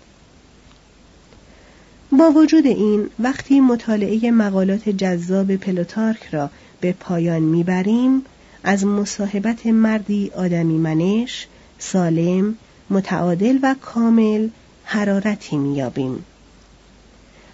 با 2.13 2.31
وجود 2.31 2.67
این 2.67 3.11
وقتی 3.19 3.61
مطالعه 3.61 4.31
مقالات 4.31 4.89
جذاب 4.89 5.57
پلوتارک 5.57 6.27
را 6.33 6.51
به 6.81 6.93
پایان 6.93 7.43
می‌بریم 7.43 8.23
از 8.65 8.85
مصاحبت 8.85 9.67
مردی 9.67 10.31
آدمی 10.37 10.79
منش، 10.79 11.47
سالم، 11.79 12.55
متعادل 12.91 13.59
و 13.63 13.75
کامل 13.81 14.49
حرارتی 14.85 15.57
میابیم. 15.57 16.25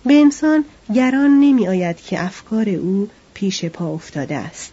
به 0.07 0.15
انسان 0.15 0.65
گران 0.95 1.41
نمی 1.41 1.69
آید 1.69 1.97
که 1.97 2.25
افکار 2.25 2.69
او 2.69 3.09
پیش 3.35 3.65
پا 3.65 3.95
افتاده 3.95 4.37
است. 4.37 4.73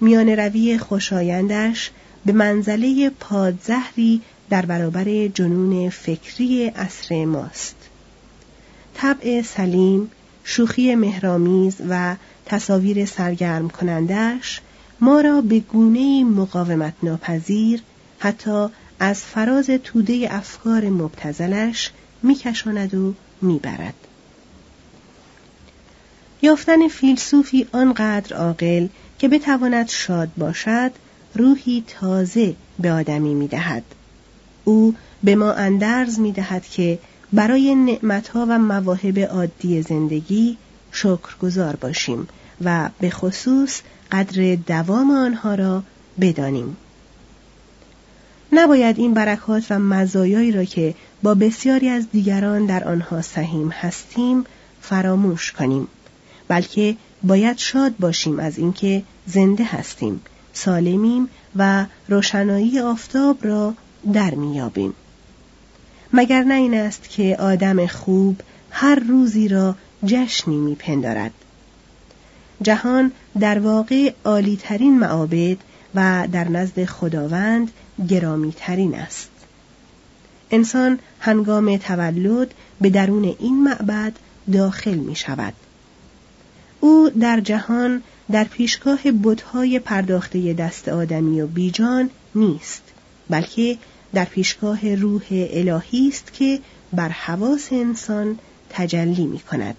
میان 0.00 0.28
روی 0.28 0.78
خوشایندش 0.78 1.90
به 2.26 2.32
منزله 2.32 3.10
پادزهری 3.20 4.20
در 4.50 4.66
برابر 4.66 5.28
جنون 5.28 5.90
فکری 5.90 6.68
اصر 6.68 7.24
ماست. 7.24 7.77
طبع 9.00 9.42
سلیم، 9.42 10.10
شوخی 10.44 10.94
مهرامیز 10.94 11.76
و 11.88 12.16
تصاویر 12.46 13.06
سرگرم 13.06 13.68
کنندش 13.68 14.60
ما 15.00 15.20
را 15.20 15.40
به 15.40 15.60
گونه 15.60 16.24
مقاومت 16.24 16.94
ناپذیر 17.02 17.82
حتی 18.18 18.66
از 19.00 19.20
فراز 19.20 19.70
توده 19.84 20.28
افکار 20.30 20.84
مبتزلش 20.84 21.90
میکشاند 22.22 22.94
و 22.94 23.14
می‌برد. 23.42 23.94
یافتن 26.42 26.88
فیلسوفی 26.88 27.66
آنقدر 27.72 28.36
عاقل 28.36 28.86
که 29.18 29.28
بتواند 29.28 29.88
شاد 29.88 30.28
باشد 30.36 30.90
روحی 31.34 31.84
تازه 31.86 32.54
به 32.78 32.92
آدمی 32.92 33.34
می‌دهد 33.34 33.84
او 34.64 34.94
به 35.24 35.34
ما 35.34 35.52
اندرز 35.52 36.18
می‌دهد 36.18 36.66
که 36.66 36.98
برای 37.32 37.74
نعمتها 37.74 38.46
و 38.48 38.58
مواهب 38.58 39.18
عادی 39.18 39.82
زندگی 39.82 40.56
شکرگزار 40.92 41.76
باشیم 41.76 42.28
و 42.64 42.90
به 43.00 43.10
خصوص 43.10 43.80
قدر 44.12 44.54
دوام 44.54 45.10
آنها 45.10 45.54
را 45.54 45.82
بدانیم. 46.20 46.76
نباید 48.52 48.98
این 48.98 49.14
برکات 49.14 49.64
و 49.70 49.78
مزایایی 49.78 50.52
را 50.52 50.64
که 50.64 50.94
با 51.22 51.34
بسیاری 51.34 51.88
از 51.88 52.10
دیگران 52.10 52.66
در 52.66 52.84
آنها 52.84 53.22
سهیم 53.22 53.68
هستیم 53.68 54.44
فراموش 54.80 55.52
کنیم 55.52 55.88
بلکه 56.48 56.96
باید 57.22 57.58
شاد 57.58 57.96
باشیم 57.96 58.38
از 58.38 58.58
اینکه 58.58 59.02
زنده 59.26 59.64
هستیم 59.64 60.20
سالمیم 60.52 61.28
و 61.56 61.86
روشنایی 62.08 62.80
آفتاب 62.80 63.46
را 63.46 63.74
در 64.12 64.34
میابیم 64.34 64.94
مگر 66.12 66.42
نه 66.42 66.54
این 66.54 66.74
است 66.74 67.08
که 67.10 67.36
آدم 67.40 67.86
خوب 67.86 68.40
هر 68.70 68.94
روزی 68.94 69.48
را 69.48 69.74
جشنی 70.04 70.56
میپندارد. 70.56 71.32
جهان 72.62 73.12
در 73.40 73.58
واقع 73.58 74.12
عالیترین 74.24 74.98
معابد 74.98 75.56
و 75.94 76.28
در 76.32 76.48
نزد 76.48 76.84
خداوند 76.84 77.70
گرامی 78.08 78.54
ترین 78.56 78.94
است. 78.94 79.30
انسان 80.50 80.98
هنگام 81.20 81.76
تولد 81.76 82.54
به 82.80 82.90
درون 82.90 83.36
این 83.38 83.64
معبد 83.64 84.12
داخل 84.52 84.94
می 84.94 85.16
شود 85.16 85.52
او 86.80 87.10
در 87.20 87.40
جهان 87.40 88.02
در 88.30 88.44
پیشگاه 88.44 88.98
بتهای 89.24 89.78
پرداخته 89.78 90.52
دست 90.52 90.88
آدمی 90.88 91.40
و 91.40 91.46
بیجان 91.46 92.10
نیست 92.34 92.82
بلکه 93.30 93.78
در 94.14 94.24
پیشگاه 94.24 94.94
روح 94.94 95.22
الهی 95.30 96.08
است 96.08 96.32
که 96.32 96.60
بر 96.92 97.08
حواس 97.08 97.68
انسان 97.72 98.38
تجلی 98.70 99.26
می 99.26 99.38
کند. 99.38 99.76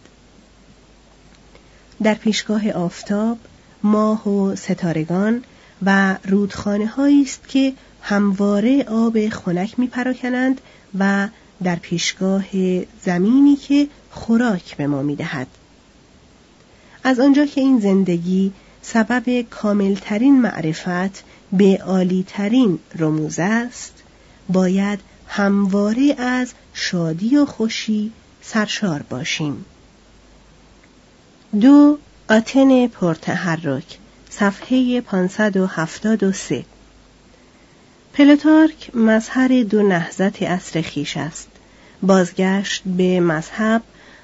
در 2.03 2.13
پیشگاه 2.13 2.71
آفتاب، 2.71 3.37
ماه 3.83 4.29
و 4.29 4.55
ستارگان 4.55 5.43
و 5.85 6.17
رودخانه 6.27 6.91
است 6.99 7.47
که 7.47 7.73
همواره 8.01 8.83
آب 8.83 9.29
خنک 9.29 9.79
می 9.79 9.87
پراکنند 9.87 10.61
و 10.99 11.27
در 11.63 11.75
پیشگاه 11.75 12.45
زمینی 13.05 13.55
که 13.55 13.87
خوراک 14.11 14.77
به 14.77 14.87
ما 14.87 15.01
می 15.01 15.15
دهد. 15.15 15.47
از 17.03 17.19
آنجا 17.19 17.45
که 17.45 17.61
این 17.61 17.79
زندگی 17.79 18.51
سبب 18.81 19.41
کاملترین 19.41 20.41
معرفت 20.41 21.23
به 21.51 21.79
عالیترین 21.85 22.79
رموز 22.99 23.35
است 23.39 23.98
باید 24.49 24.99
همواره 25.27 26.15
از 26.17 26.53
شادی 26.73 27.37
و 27.37 27.45
خوشی 27.45 28.11
سرشار 28.41 29.01
باشیم. 29.09 29.65
دو 31.61 31.97
آتن 32.29 32.87
پرتحرک 32.87 33.97
صفحه 34.29 35.01
573 35.01 36.65
پلوتارک 38.13 38.95
مظهر 38.95 39.63
دو 39.63 39.83
نهزت 39.83 40.41
اصر 40.41 40.81
خیش 40.81 41.17
است. 41.17 41.47
بازگشت 42.03 42.81
به 42.85 43.19
مذهب 43.19 43.81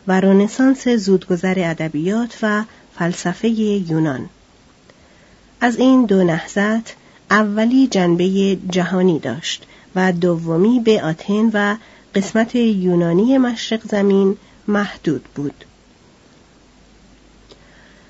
و 0.08 0.20
رنسانس 0.20 0.88
زودگذر 0.88 1.56
ادبیات 1.58 2.38
و 2.42 2.64
فلسفه 2.98 3.48
یونان. 3.50 4.30
از 5.62 5.78
این 5.78 6.06
دو 6.06 6.24
نهزت 6.24 6.96
اولی 7.32 7.88
جنبه 7.88 8.58
جهانی 8.70 9.20
داشت 9.20 9.66
و 9.96 10.12
دومی 10.12 10.80
به 10.80 11.04
آتن 11.04 11.50
و 11.54 11.76
قسمت 12.16 12.56
یونانی 12.56 13.38
مشرق 13.38 13.82
زمین 13.84 14.38
محدود 14.68 15.24
بود. 15.36 15.66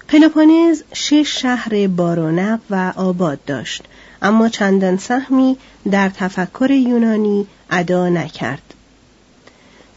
پلوپونز 0.07 0.83
شش 0.93 1.41
شهر 1.41 1.87
بارونق 1.87 2.59
و 2.69 2.93
آباد 2.95 3.39
داشت 3.45 3.83
اما 4.21 4.49
چندان 4.49 4.97
سهمی 4.97 5.57
در 5.91 6.09
تفکر 6.09 6.71
یونانی 6.71 7.47
ادا 7.69 8.09
نکرد. 8.09 8.73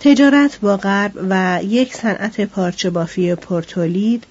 تجارت 0.01 0.61
با 0.61 0.77
غرب 0.77 1.12
و 1.31 1.61
یک 1.64 1.94
صنعت 1.94 2.40
پارچه 2.40 2.90
بافی 2.90 3.35
پرتولید 3.35 4.24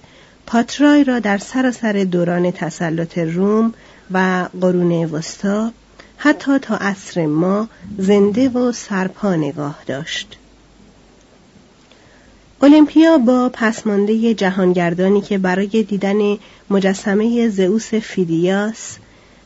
پاترای 0.46 1.04
را 1.04 1.18
در 1.18 1.38
سراسر 1.38 1.92
دوران 1.92 2.50
تسلط 2.50 3.18
روم 3.18 3.74
و 4.10 4.48
قرون 4.60 4.92
وسطا 4.92 5.72
حتی 6.18 6.58
تا 6.58 6.76
عصر 6.76 7.26
ما 7.26 7.68
زنده 7.98 8.48
و 8.48 8.72
سرپا 8.72 9.34
نگاه 9.36 9.78
داشت. 9.86 10.38
المپیا 12.62 13.18
با 13.18 13.50
پسمانده 13.52 14.34
جهانگردانی 14.34 15.20
که 15.20 15.38
برای 15.38 15.82
دیدن 15.82 16.38
مجسمه 16.70 17.48
زئوس 17.48 17.94
فیدیاس 17.94 18.96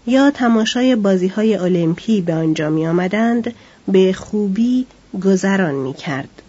یا 0.06 0.30
تماشای 0.30 0.96
بازی 0.96 1.28
های 1.28 1.56
المپی 1.56 2.20
به 2.20 2.34
آنجا 2.34 2.70
می 2.70 2.86
آمدند 2.86 3.54
به 3.88 4.12
خوبی 4.12 4.86
گذران 5.24 5.74
می 5.74 5.94
کرد. 5.94 6.42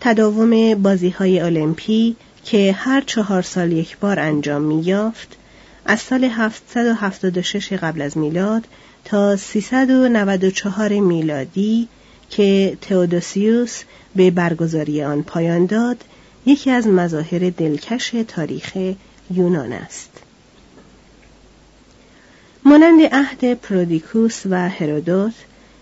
تداوم 0.00 0.74
بازی 0.74 1.10
های 1.10 1.40
المپی 1.40 2.16
که 2.44 2.72
هر 2.72 3.00
چهار 3.00 3.42
سال 3.42 3.72
یک 3.72 3.98
بار 3.98 4.20
انجام 4.20 4.62
می 4.62 4.82
یافت 4.82 5.36
از 5.84 6.00
سال 6.00 6.24
776 6.24 7.72
قبل 7.72 8.02
از 8.02 8.18
میلاد 8.18 8.64
تا 9.04 9.36
394 9.36 10.92
میلادی 10.92 11.88
که 12.30 12.78
تئودوسیوس 12.80 13.82
به 14.16 14.30
برگزاری 14.30 15.02
آن 15.02 15.22
پایان 15.22 15.66
داد 15.66 16.04
یکی 16.46 16.70
از 16.70 16.86
مظاهر 16.86 17.50
دلکش 17.50 18.14
تاریخ 18.28 18.76
یونان 19.30 19.72
است 19.72 20.10
مانند 22.64 23.02
عهد 23.12 23.54
پرودیکوس 23.54 24.42
و 24.50 24.68
هرودوت 24.68 25.34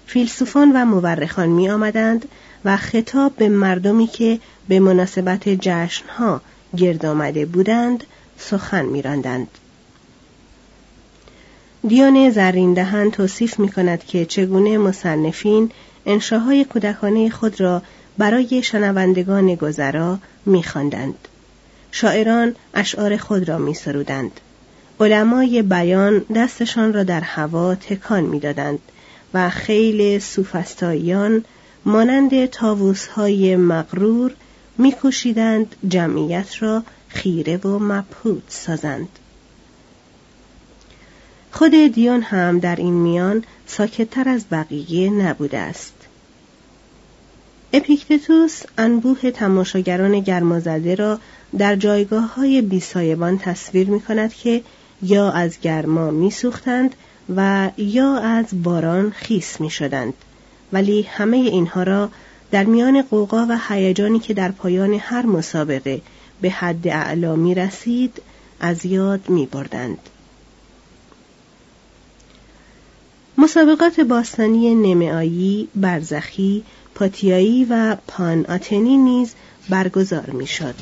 فیلسوفان 0.07 0.73
و 0.73 0.85
مورخان 0.85 1.49
می 1.49 1.71
آمدند 1.71 2.29
و 2.65 2.77
خطاب 2.77 3.37
به 3.37 3.49
مردمی 3.49 4.07
که 4.07 4.39
به 4.69 4.81
مناسبت 4.81 5.49
جشنها 5.49 6.41
گرد 6.77 7.07
آمده 7.07 7.47
بودند 7.47 8.05
سخن 8.39 8.85
می 8.85 9.03
راندند. 9.03 9.49
دیون 11.87 12.31
زرین 12.31 12.75
دهن 12.75 13.11
توصیف 13.11 13.59
می 13.59 13.69
کند 13.69 14.05
که 14.05 14.25
چگونه 14.25 14.79
مصنفین 14.79 15.71
انشاهای 16.07 16.65
کودکانه 16.65 17.31
خود 17.31 17.61
را 17.61 17.83
برای 18.19 18.63
شنوندگان 18.63 19.55
گذرا 19.55 20.19
میخواندند. 20.47 21.29
شاعران 21.93 22.55
اشعار 22.75 23.17
خود 23.17 23.49
را 23.49 23.59
می 23.59 23.75
سرودند. 23.75 24.41
علمای 25.01 25.63
بیان 25.63 26.19
دستشان 26.35 26.93
را 26.93 27.03
در 27.03 27.21
هوا 27.21 27.75
تکان 27.75 28.25
می‌دادند 28.25 28.79
و 29.35 29.51
خیل 29.51 30.19
سوفستاییان 30.19 31.45
مانند 31.85 32.47
تاووس 32.47 33.07
های 33.07 33.57
مغرور 33.57 34.35
میکوشیدند 34.79 35.77
جمعیت 35.89 36.63
را 36.63 36.83
خیره 37.09 37.57
و 37.57 37.79
مبهوت 37.79 38.43
سازند. 38.49 39.09
خود 41.53 41.71
دیون 41.71 42.23
هم 42.23 42.59
در 42.59 42.77
این 42.77 42.95
میان 42.95 43.45
ساکتتر 43.67 44.29
از 44.29 44.45
بقیه 44.51 45.11
نبوده 45.11 45.59
است. 45.59 45.95
اپیکتتوس 47.73 48.63
انبوه 48.79 49.31
تماشاگران 49.31 50.21
گرمازده 50.21 50.95
را 50.95 51.19
در 51.59 51.77
جایگاه 51.77 52.35
های 52.35 52.63
بیسایبان 52.63 53.39
تصویر 53.39 53.91
می 53.91 54.01
کند 54.01 54.35
که 54.35 54.63
یا 55.03 55.31
از 55.31 55.61
گرما 55.61 56.11
می 56.11 56.33
و 57.37 57.71
یا 57.77 58.17
از 58.19 58.63
باران 58.63 59.11
خیس 59.11 59.61
می 59.61 59.71
شدند. 59.71 60.15
ولی 60.73 61.03
همه 61.03 61.37
اینها 61.37 61.83
را 61.83 62.11
در 62.51 62.65
میان 62.65 63.03
قوقا 63.03 63.47
و 63.49 63.59
هیجانی 63.69 64.19
که 64.19 64.35
در 64.35 64.51
پایان 64.51 64.95
هر 64.95 65.27
مسابقه 65.27 66.01
به 66.41 66.51
حد 66.51 66.89
اعلا 66.89 67.37
می 67.37 67.55
رسید 67.55 68.23
از 68.61 68.87
یاد 68.87 69.29
می 69.29 69.47
بردند. 69.47 69.99
مسابقات 73.41 74.01
باستانی 74.01 74.75
نمعایی، 74.75 75.69
برزخی، 75.75 76.65
پاتیایی 76.95 77.67
و 77.71 77.97
پان 78.09 78.47
آتنی 78.47 78.97
نیز 78.97 79.35
برگزار 79.69 80.31
می 80.31 80.47
شد. 80.47 80.75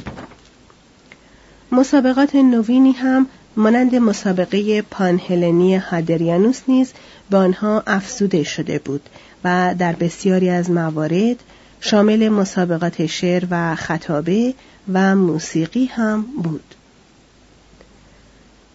مسابقات 1.73 2.35
نوینی 2.35 2.93
هم 2.93 3.27
مانند 3.57 3.95
مسابقه 3.95 4.83
پانهلنی 4.83 5.77
هادریانوس 5.77 6.61
نیز 6.69 6.93
به 7.31 7.37
آنها 7.37 7.83
افزوده 7.87 8.43
شده 8.43 8.79
بود 8.79 9.09
و 9.45 9.75
در 9.79 9.93
بسیاری 9.93 10.51
از 10.51 10.71
موارد 10.71 11.43
شامل 11.81 12.29
مسابقات 12.29 13.07
شعر 13.07 13.45
و 13.51 13.75
خطابه 13.75 14.55
و 14.93 15.17
موسیقی 15.17 15.85
هم 15.85 16.23
بود. 16.23 16.75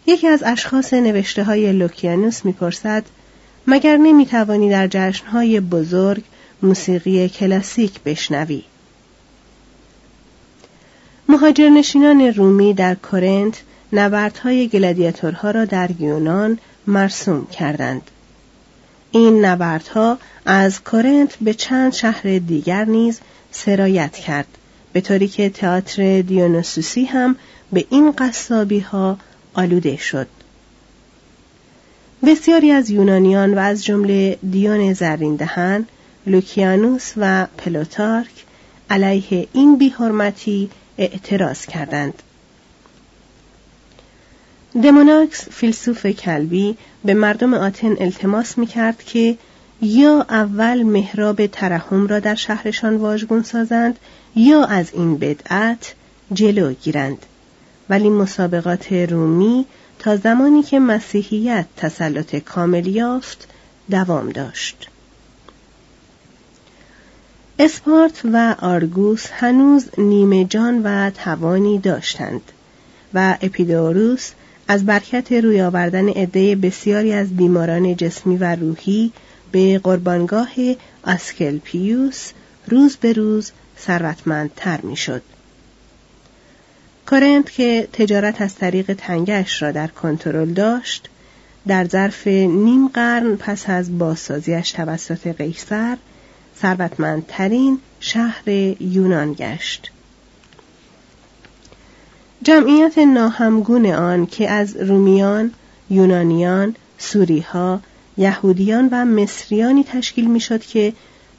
یکی 0.07 0.27
از 0.27 0.43
اشخاص 0.45 0.93
نوشته 0.93 1.43
های 1.43 1.73
لوکیانوس 1.73 2.45
می‌پرسد 2.45 3.03
مگر 3.67 3.97
نمی 3.97 4.26
توانی 4.26 4.69
در 4.69 4.88
جشنهای 4.88 5.60
بزرگ 5.60 6.24
موسیقی 6.63 7.30
کلاسیک 7.30 8.04
بشنوی؟ 8.04 8.63
مهاجرنشینان 11.30 12.21
رومی 12.21 12.74
در 12.74 12.95
کورنت 12.95 13.62
نبردهای 13.93 14.67
گلادیاتورها 14.67 15.52
را 15.52 15.65
در 15.65 15.89
یونان 16.00 16.60
مرسوم 16.88 17.47
کردند. 17.47 18.12
این 19.12 19.45
نبردها 19.45 20.17
از 20.45 20.84
کورنت 20.84 21.38
به 21.41 21.54
چند 21.54 21.93
شهر 21.93 22.39
دیگر 22.39 22.86
نیز 22.86 23.19
سرایت 23.52 24.12
کرد 24.12 24.47
به 24.93 25.02
طوری 25.02 25.28
که 25.28 25.50
تئاتر 25.50 26.21
دیونوسوسی 26.21 27.06
هم 27.06 27.36
به 27.74 27.86
این 27.89 28.12
قصابی 28.12 28.80
ها 28.80 29.17
آلوده 29.54 29.97
شد. 29.97 30.28
بسیاری 32.25 32.71
از 32.71 32.89
یونانیان 32.89 33.53
و 33.53 33.60
از 33.60 33.86
جمله 33.86 34.38
دیون 34.51 34.93
زرین 34.93 35.36
دهن، 35.36 35.86
لوکیانوس 36.27 37.13
و 37.17 37.47
پلوتارک 37.57 38.45
علیه 38.89 39.47
این 39.53 39.77
بیحرمتی 39.77 40.69
اعتراض 40.97 41.65
کردند. 41.65 42.13
دموناکس 44.84 45.49
فیلسوف 45.49 46.05
کلبی 46.05 46.77
به 47.05 47.13
مردم 47.13 47.53
آتن 47.53 47.95
التماس 47.99 48.57
می 48.57 48.67
کرد 48.67 49.03
که 49.03 49.38
یا 49.81 50.25
اول 50.29 50.84
محراب 50.84 51.45
ترحم 51.45 52.07
را 52.07 52.19
در 52.19 52.36
شهرشان 52.36 52.95
واژگون 52.95 53.43
سازند 53.43 53.99
یا 54.36 54.65
از 54.65 54.89
این 54.93 55.17
بدعت 55.17 55.93
جلو 56.34 56.73
گیرند 56.73 57.25
ولی 57.89 58.10
مسابقات 58.10 58.93
رومی 58.93 59.65
تا 60.01 60.17
زمانی 60.17 60.63
که 60.63 60.79
مسیحیت 60.79 61.65
تسلط 61.77 62.35
کامل 62.35 62.87
یافت 62.87 63.47
دوام 63.91 64.29
داشت 64.29 64.89
اسپارت 67.59 68.21
و 68.33 68.55
آرگوس 68.59 69.27
هنوز 69.31 69.85
نیمه 69.97 70.45
جان 70.45 70.81
و 70.83 71.09
توانی 71.09 71.79
داشتند 71.79 72.41
و 73.13 73.37
اپیدوروس 73.41 74.31
از 74.67 74.85
برکت 74.85 75.31
روی 75.31 75.61
آوردن 75.61 76.09
عده 76.09 76.55
بسیاری 76.55 77.13
از 77.13 77.37
بیماران 77.37 77.95
جسمی 77.95 78.37
و 78.37 78.55
روحی 78.55 79.11
به 79.51 79.79
قربانگاه 79.79 80.51
اسکلپیوس 81.05 82.31
روز 82.67 82.95
به 82.95 83.13
روز 83.13 83.51
ثروتمندتر 83.79 84.81
می‌شد. 84.81 85.21
کورنت 87.12 87.52
که 87.52 87.88
تجارت 87.93 88.41
از 88.41 88.56
طریق 88.56 88.93
تنگش 88.93 89.62
را 89.62 89.71
در 89.71 89.88
کنترل 89.88 90.54
داشت 90.54 91.10
در 91.67 91.86
ظرف 91.88 92.28
نیم 92.28 92.88
قرن 92.88 93.36
پس 93.36 93.69
از 93.69 93.97
بازسازیش 93.97 94.71
توسط 94.71 95.28
قیصر 95.28 95.97
ثروتمندترین 96.62 97.80
شهر 98.00 98.50
یونان 98.80 99.34
گشت. 99.34 99.91
جمعیت 102.43 102.97
ناهمگون 102.97 103.86
آن 103.86 104.26
که 104.26 104.50
از 104.50 104.76
رومیان، 104.76 105.52
یونانیان، 105.89 106.76
سوریها، 106.97 107.82
یهودیان 108.17 108.89
و 108.91 109.06
مصریانی 109.06 109.84
تشکیل 109.84 110.32
می‌شد 110.32 110.62
که 110.62 110.93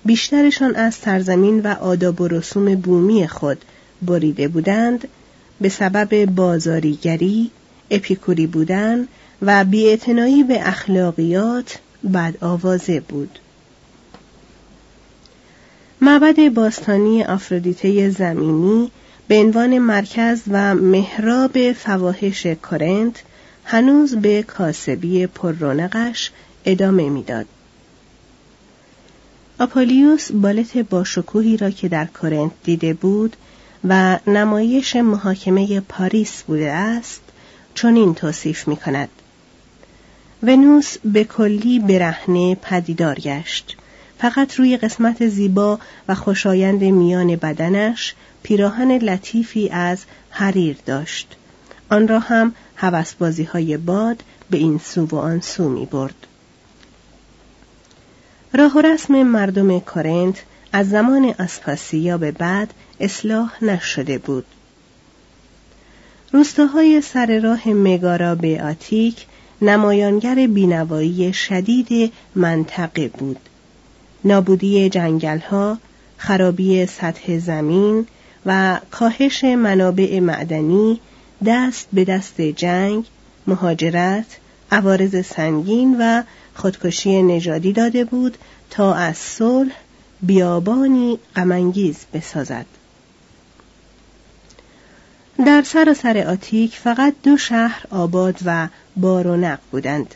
بیشترشان 0.04 0.76
از 0.76 0.94
سرزمین 0.94 1.60
و 1.60 1.66
آداب 1.66 2.20
و 2.20 2.28
رسوم 2.28 2.74
بومی 2.74 3.28
خود 3.28 3.64
بریده 4.02 4.48
بودند 4.48 5.08
به 5.62 5.68
سبب 5.68 6.24
بازاریگری، 6.24 7.50
اپیکوری 7.90 8.46
بودن 8.46 9.08
و 9.42 9.64
بیاعتنایی 9.64 10.42
به 10.42 10.68
اخلاقیات 10.68 11.78
بد 12.14 12.34
آوازه 12.40 13.00
بود. 13.00 13.38
معبد 16.00 16.48
باستانی 16.48 17.24
آفرودیته 17.24 18.10
زمینی 18.10 18.90
به 19.28 19.38
عنوان 19.38 19.78
مرکز 19.78 20.42
و 20.48 20.74
محراب 20.74 21.72
فواحش 21.72 22.46
کورنت 22.46 23.22
هنوز 23.64 24.16
به 24.16 24.42
کاسبی 24.42 25.26
پررونقش 25.26 26.30
ادامه 26.64 27.08
می‌داد. 27.08 27.46
آپولیوس 29.58 30.32
بالت 30.32 30.76
باشکوهی 30.76 31.56
را 31.56 31.70
که 31.70 31.88
در 31.88 32.04
کورنت 32.04 32.52
دیده 32.64 32.94
بود 32.94 33.36
و 33.84 34.18
نمایش 34.26 34.96
محاکمه 34.96 35.80
پاریس 35.80 36.42
بوده 36.42 36.72
است 36.72 37.20
چنین 37.74 38.14
توصیف 38.14 38.68
می 38.68 38.76
کند. 38.76 39.08
ونوس 40.42 40.96
به 41.04 41.24
کلی 41.24 41.78
برهنه 41.78 42.54
پدیدار 42.54 43.14
گشت. 43.14 43.76
فقط 44.18 44.54
روی 44.54 44.76
قسمت 44.76 45.28
زیبا 45.28 45.78
و 46.08 46.14
خوشایند 46.14 46.84
میان 46.84 47.36
بدنش 47.36 48.14
پیراهن 48.42 48.90
لطیفی 48.90 49.68
از 49.68 50.04
حریر 50.30 50.76
داشت. 50.86 51.36
آن 51.90 52.08
را 52.08 52.18
هم 52.18 52.54
حوسبازی 52.74 53.44
های 53.44 53.76
باد 53.76 54.22
به 54.50 54.58
این 54.58 54.78
سو 54.78 55.06
و 55.06 55.16
آن 55.16 55.40
سو 55.40 55.68
می 55.68 55.86
برد. 55.86 56.26
راه 58.52 58.76
و 58.76 58.80
رسم 58.80 59.22
مردم 59.22 59.80
کورنت 59.80 60.42
از 60.72 60.88
زمان 60.90 61.34
اسپاسیا 61.38 62.18
به 62.18 62.30
بعد 62.32 62.74
اصلاح 63.00 63.64
نشده 63.64 64.18
بود. 64.18 64.44
روستاهای 66.32 67.00
سر 67.00 67.40
راه 67.40 67.68
مگارا 67.68 68.34
به 68.34 68.62
آتیک 68.62 69.26
نمایانگر 69.62 70.34
بینوایی 70.34 71.32
شدید 71.32 72.12
منطقه 72.34 73.08
بود. 73.08 73.38
نابودی 74.24 74.88
جنگلها، 74.88 75.78
خرابی 76.16 76.86
سطح 76.86 77.38
زمین 77.38 78.06
و 78.46 78.80
کاهش 78.90 79.44
منابع 79.44 80.20
معدنی 80.20 81.00
دست 81.46 81.88
به 81.92 82.04
دست 82.04 82.40
جنگ، 82.40 83.04
مهاجرت، 83.46 84.26
عوارض 84.70 85.26
سنگین 85.26 85.96
و 86.00 86.22
خودکشی 86.54 87.22
نژادی 87.22 87.72
داده 87.72 88.04
بود 88.04 88.38
تا 88.70 88.94
از 88.94 89.16
صلح 89.16 89.72
بیابانی 90.22 91.18
غمانگیز 91.36 91.96
بسازد. 92.12 92.66
در 95.46 95.62
سراسر 95.62 96.18
آتیک 96.18 96.74
فقط 96.74 97.14
دو 97.22 97.36
شهر 97.36 97.84
آباد 97.90 98.38
و 98.44 98.68
بارونق 98.96 99.58
بودند 99.70 100.14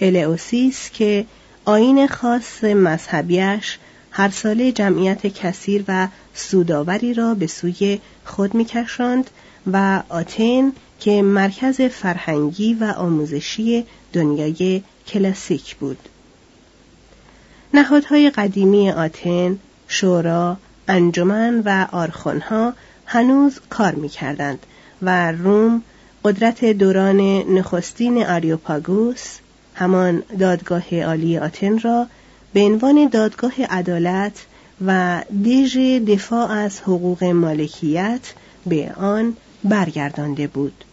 الئوسیس 0.00 0.90
که 0.90 1.26
آین 1.64 2.06
خاص 2.06 2.64
مذهبیش 2.64 3.78
هر 4.10 4.30
ساله 4.30 4.72
جمعیت 4.72 5.26
کثیر 5.26 5.84
و 5.88 6.08
سوداوری 6.34 7.14
را 7.14 7.34
به 7.34 7.46
سوی 7.46 8.00
خود 8.24 8.54
میکشاند 8.54 9.30
و 9.72 10.02
آتن 10.08 10.72
که 11.00 11.22
مرکز 11.22 11.80
فرهنگی 11.80 12.74
و 12.74 12.84
آموزشی 12.84 13.84
دنیای 14.12 14.82
کلاسیک 15.06 15.76
بود. 15.76 15.98
نهادهای 17.74 18.30
قدیمی 18.30 18.90
آتن، 18.90 19.58
شورا، 19.88 20.56
انجمن 20.88 21.62
و 21.64 21.86
آرخونها 21.92 22.72
هنوز 23.06 23.60
کار 23.70 23.94
می‌کردند 23.94 24.66
و 25.02 25.32
روم 25.32 25.82
قدرت 26.24 26.64
دوران 26.64 27.20
نخستین 27.58 28.26
آریوپاگوس 28.26 29.38
همان 29.74 30.22
دادگاه 30.38 31.02
عالی 31.02 31.38
آتن 31.38 31.78
را 31.78 32.06
به 32.52 32.60
عنوان 32.60 33.08
دادگاه 33.08 33.52
عدالت 33.62 34.46
و 34.86 35.22
دیژ 35.42 35.78
دفاع 36.06 36.50
از 36.50 36.80
حقوق 36.80 37.24
مالکیت 37.24 38.32
به 38.66 38.92
آن 38.96 39.36
برگردانده 39.64 40.46
بود. 40.46 40.84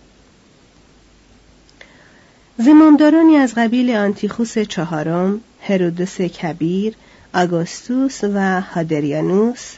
زمامدارانی 2.57 3.35
از 3.35 3.53
قبیل 3.55 3.91
آنتیخوس 3.91 4.59
چهارم، 4.59 5.41
هرودوس 5.61 6.21
کبیر، 6.21 6.93
آگوستوس 7.33 8.23
و 8.23 8.61
هادریانوس 8.61 9.73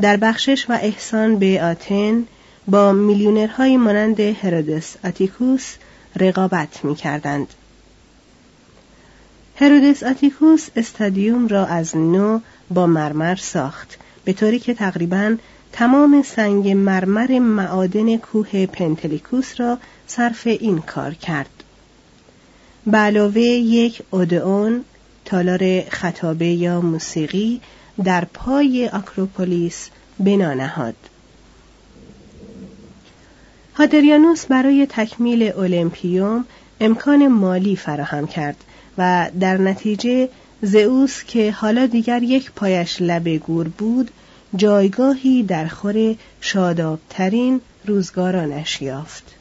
در 0.00 0.16
بخشش 0.16 0.66
و 0.68 0.72
احسان 0.72 1.38
به 1.38 1.62
آتن 1.62 2.24
با 2.68 2.92
میلیونرهای 2.92 3.76
مانند 3.76 4.20
هرودوس 4.20 4.94
آتیکوس 5.04 5.74
رقابت 6.16 6.84
می 6.84 6.94
کردند. 6.94 7.46
هرودس 9.56 10.02
آتیکوس 10.02 10.68
استادیوم 10.76 11.48
را 11.48 11.66
از 11.66 11.96
نو 11.96 12.40
با 12.70 12.86
مرمر 12.86 13.36
ساخت 13.36 13.98
به 14.24 14.32
طوری 14.32 14.58
که 14.58 14.74
تقریبا 14.74 15.36
تمام 15.72 16.22
سنگ 16.22 16.68
مرمر 16.68 17.38
معادن 17.38 18.16
کوه 18.16 18.66
پنتلیکوس 18.66 19.60
را 19.60 19.78
صرف 20.06 20.46
این 20.46 20.78
کار 20.78 21.14
کرد. 21.14 21.50
به 22.86 22.98
علاوه 22.98 23.40
یک 23.40 24.02
اودئون 24.10 24.84
تالار 25.24 25.80
خطابه 25.80 26.46
یا 26.46 26.80
موسیقی 26.80 27.60
در 28.04 28.24
پای 28.24 28.88
آکروپولیس 28.88 29.88
بنا 30.20 30.54
نهاد. 30.54 30.94
هادریانوس 33.74 34.46
برای 34.46 34.86
تکمیل 34.90 35.42
اولمپیوم 35.42 36.44
امکان 36.80 37.28
مالی 37.28 37.76
فراهم 37.76 38.26
کرد 38.26 38.56
و 38.98 39.30
در 39.40 39.56
نتیجه 39.56 40.28
زئوس 40.62 41.24
که 41.24 41.52
حالا 41.52 41.86
دیگر 41.86 42.22
یک 42.22 42.52
پایش 42.52 42.96
لب 43.00 43.28
گور 43.28 43.68
بود 43.68 44.10
جایگاهی 44.56 45.42
در 45.42 45.66
خور 45.66 46.14
شادابترین 46.40 47.60
روزگارانش 47.84 48.82
یافت 48.82 49.34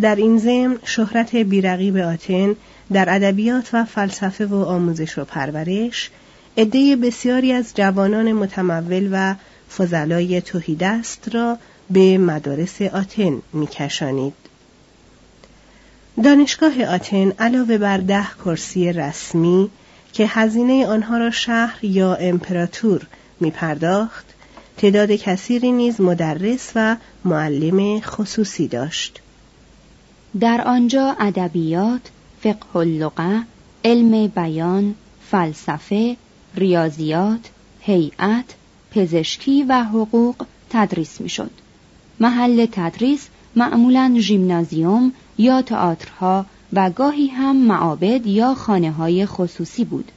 در 0.00 0.16
این 0.16 0.38
ضمن 0.38 0.78
شهرت 0.84 1.36
بیرقیب 1.36 1.96
آتن 1.96 2.56
در 2.92 3.14
ادبیات 3.14 3.70
و 3.72 3.84
فلسفه 3.84 4.46
و 4.46 4.54
آموزش 4.54 5.18
و 5.18 5.24
پرورش 5.24 6.10
عده 6.56 6.96
بسیاری 6.96 7.52
از 7.52 7.72
جوانان 7.74 8.32
متمول 8.32 9.08
و 9.12 9.34
فضلای 9.76 10.40
توهیدست 10.40 11.34
را 11.34 11.58
به 11.90 12.18
مدارس 12.18 12.82
آتن 12.82 13.42
میکشانید 13.52 14.34
دانشگاه 16.24 16.84
آتن 16.84 17.30
علاوه 17.30 17.78
بر 17.78 17.98
ده 17.98 18.26
کرسی 18.44 18.92
رسمی 18.92 19.70
که 20.12 20.26
هزینه 20.26 20.86
آنها 20.86 21.18
را 21.18 21.30
شهر 21.30 21.84
یا 21.84 22.14
امپراتور 22.14 23.06
می 23.40 23.50
پرداخت، 23.50 24.24
تعداد 24.76 25.12
کثیری 25.12 25.72
نیز 25.72 26.00
مدرس 26.00 26.72
و 26.74 26.96
معلم 27.24 28.00
خصوصی 28.00 28.68
داشت. 28.68 29.20
در 30.40 30.60
آنجا 30.66 31.16
ادبیات، 31.20 32.00
فقه 32.40 32.76
اللغه، 32.76 33.42
علم 33.84 34.26
بیان، 34.26 34.94
فلسفه، 35.30 36.16
ریاضیات، 36.54 37.50
هیئت، 37.80 38.44
پزشکی 38.90 39.62
و 39.62 39.84
حقوق 39.84 40.36
تدریس 40.70 41.20
می‌شد. 41.20 41.50
محل 42.20 42.66
تدریس 42.72 43.28
معمولا 43.56 44.14
ژیمنازیوم 44.18 45.12
یا 45.38 45.62
تئاترها 45.62 46.46
و 46.72 46.90
گاهی 46.90 47.26
هم 47.26 47.56
معابد 47.56 48.26
یا 48.26 48.54
خانه 48.54 48.92
های 48.92 49.26
خصوصی 49.26 49.84
بود. 49.84 50.12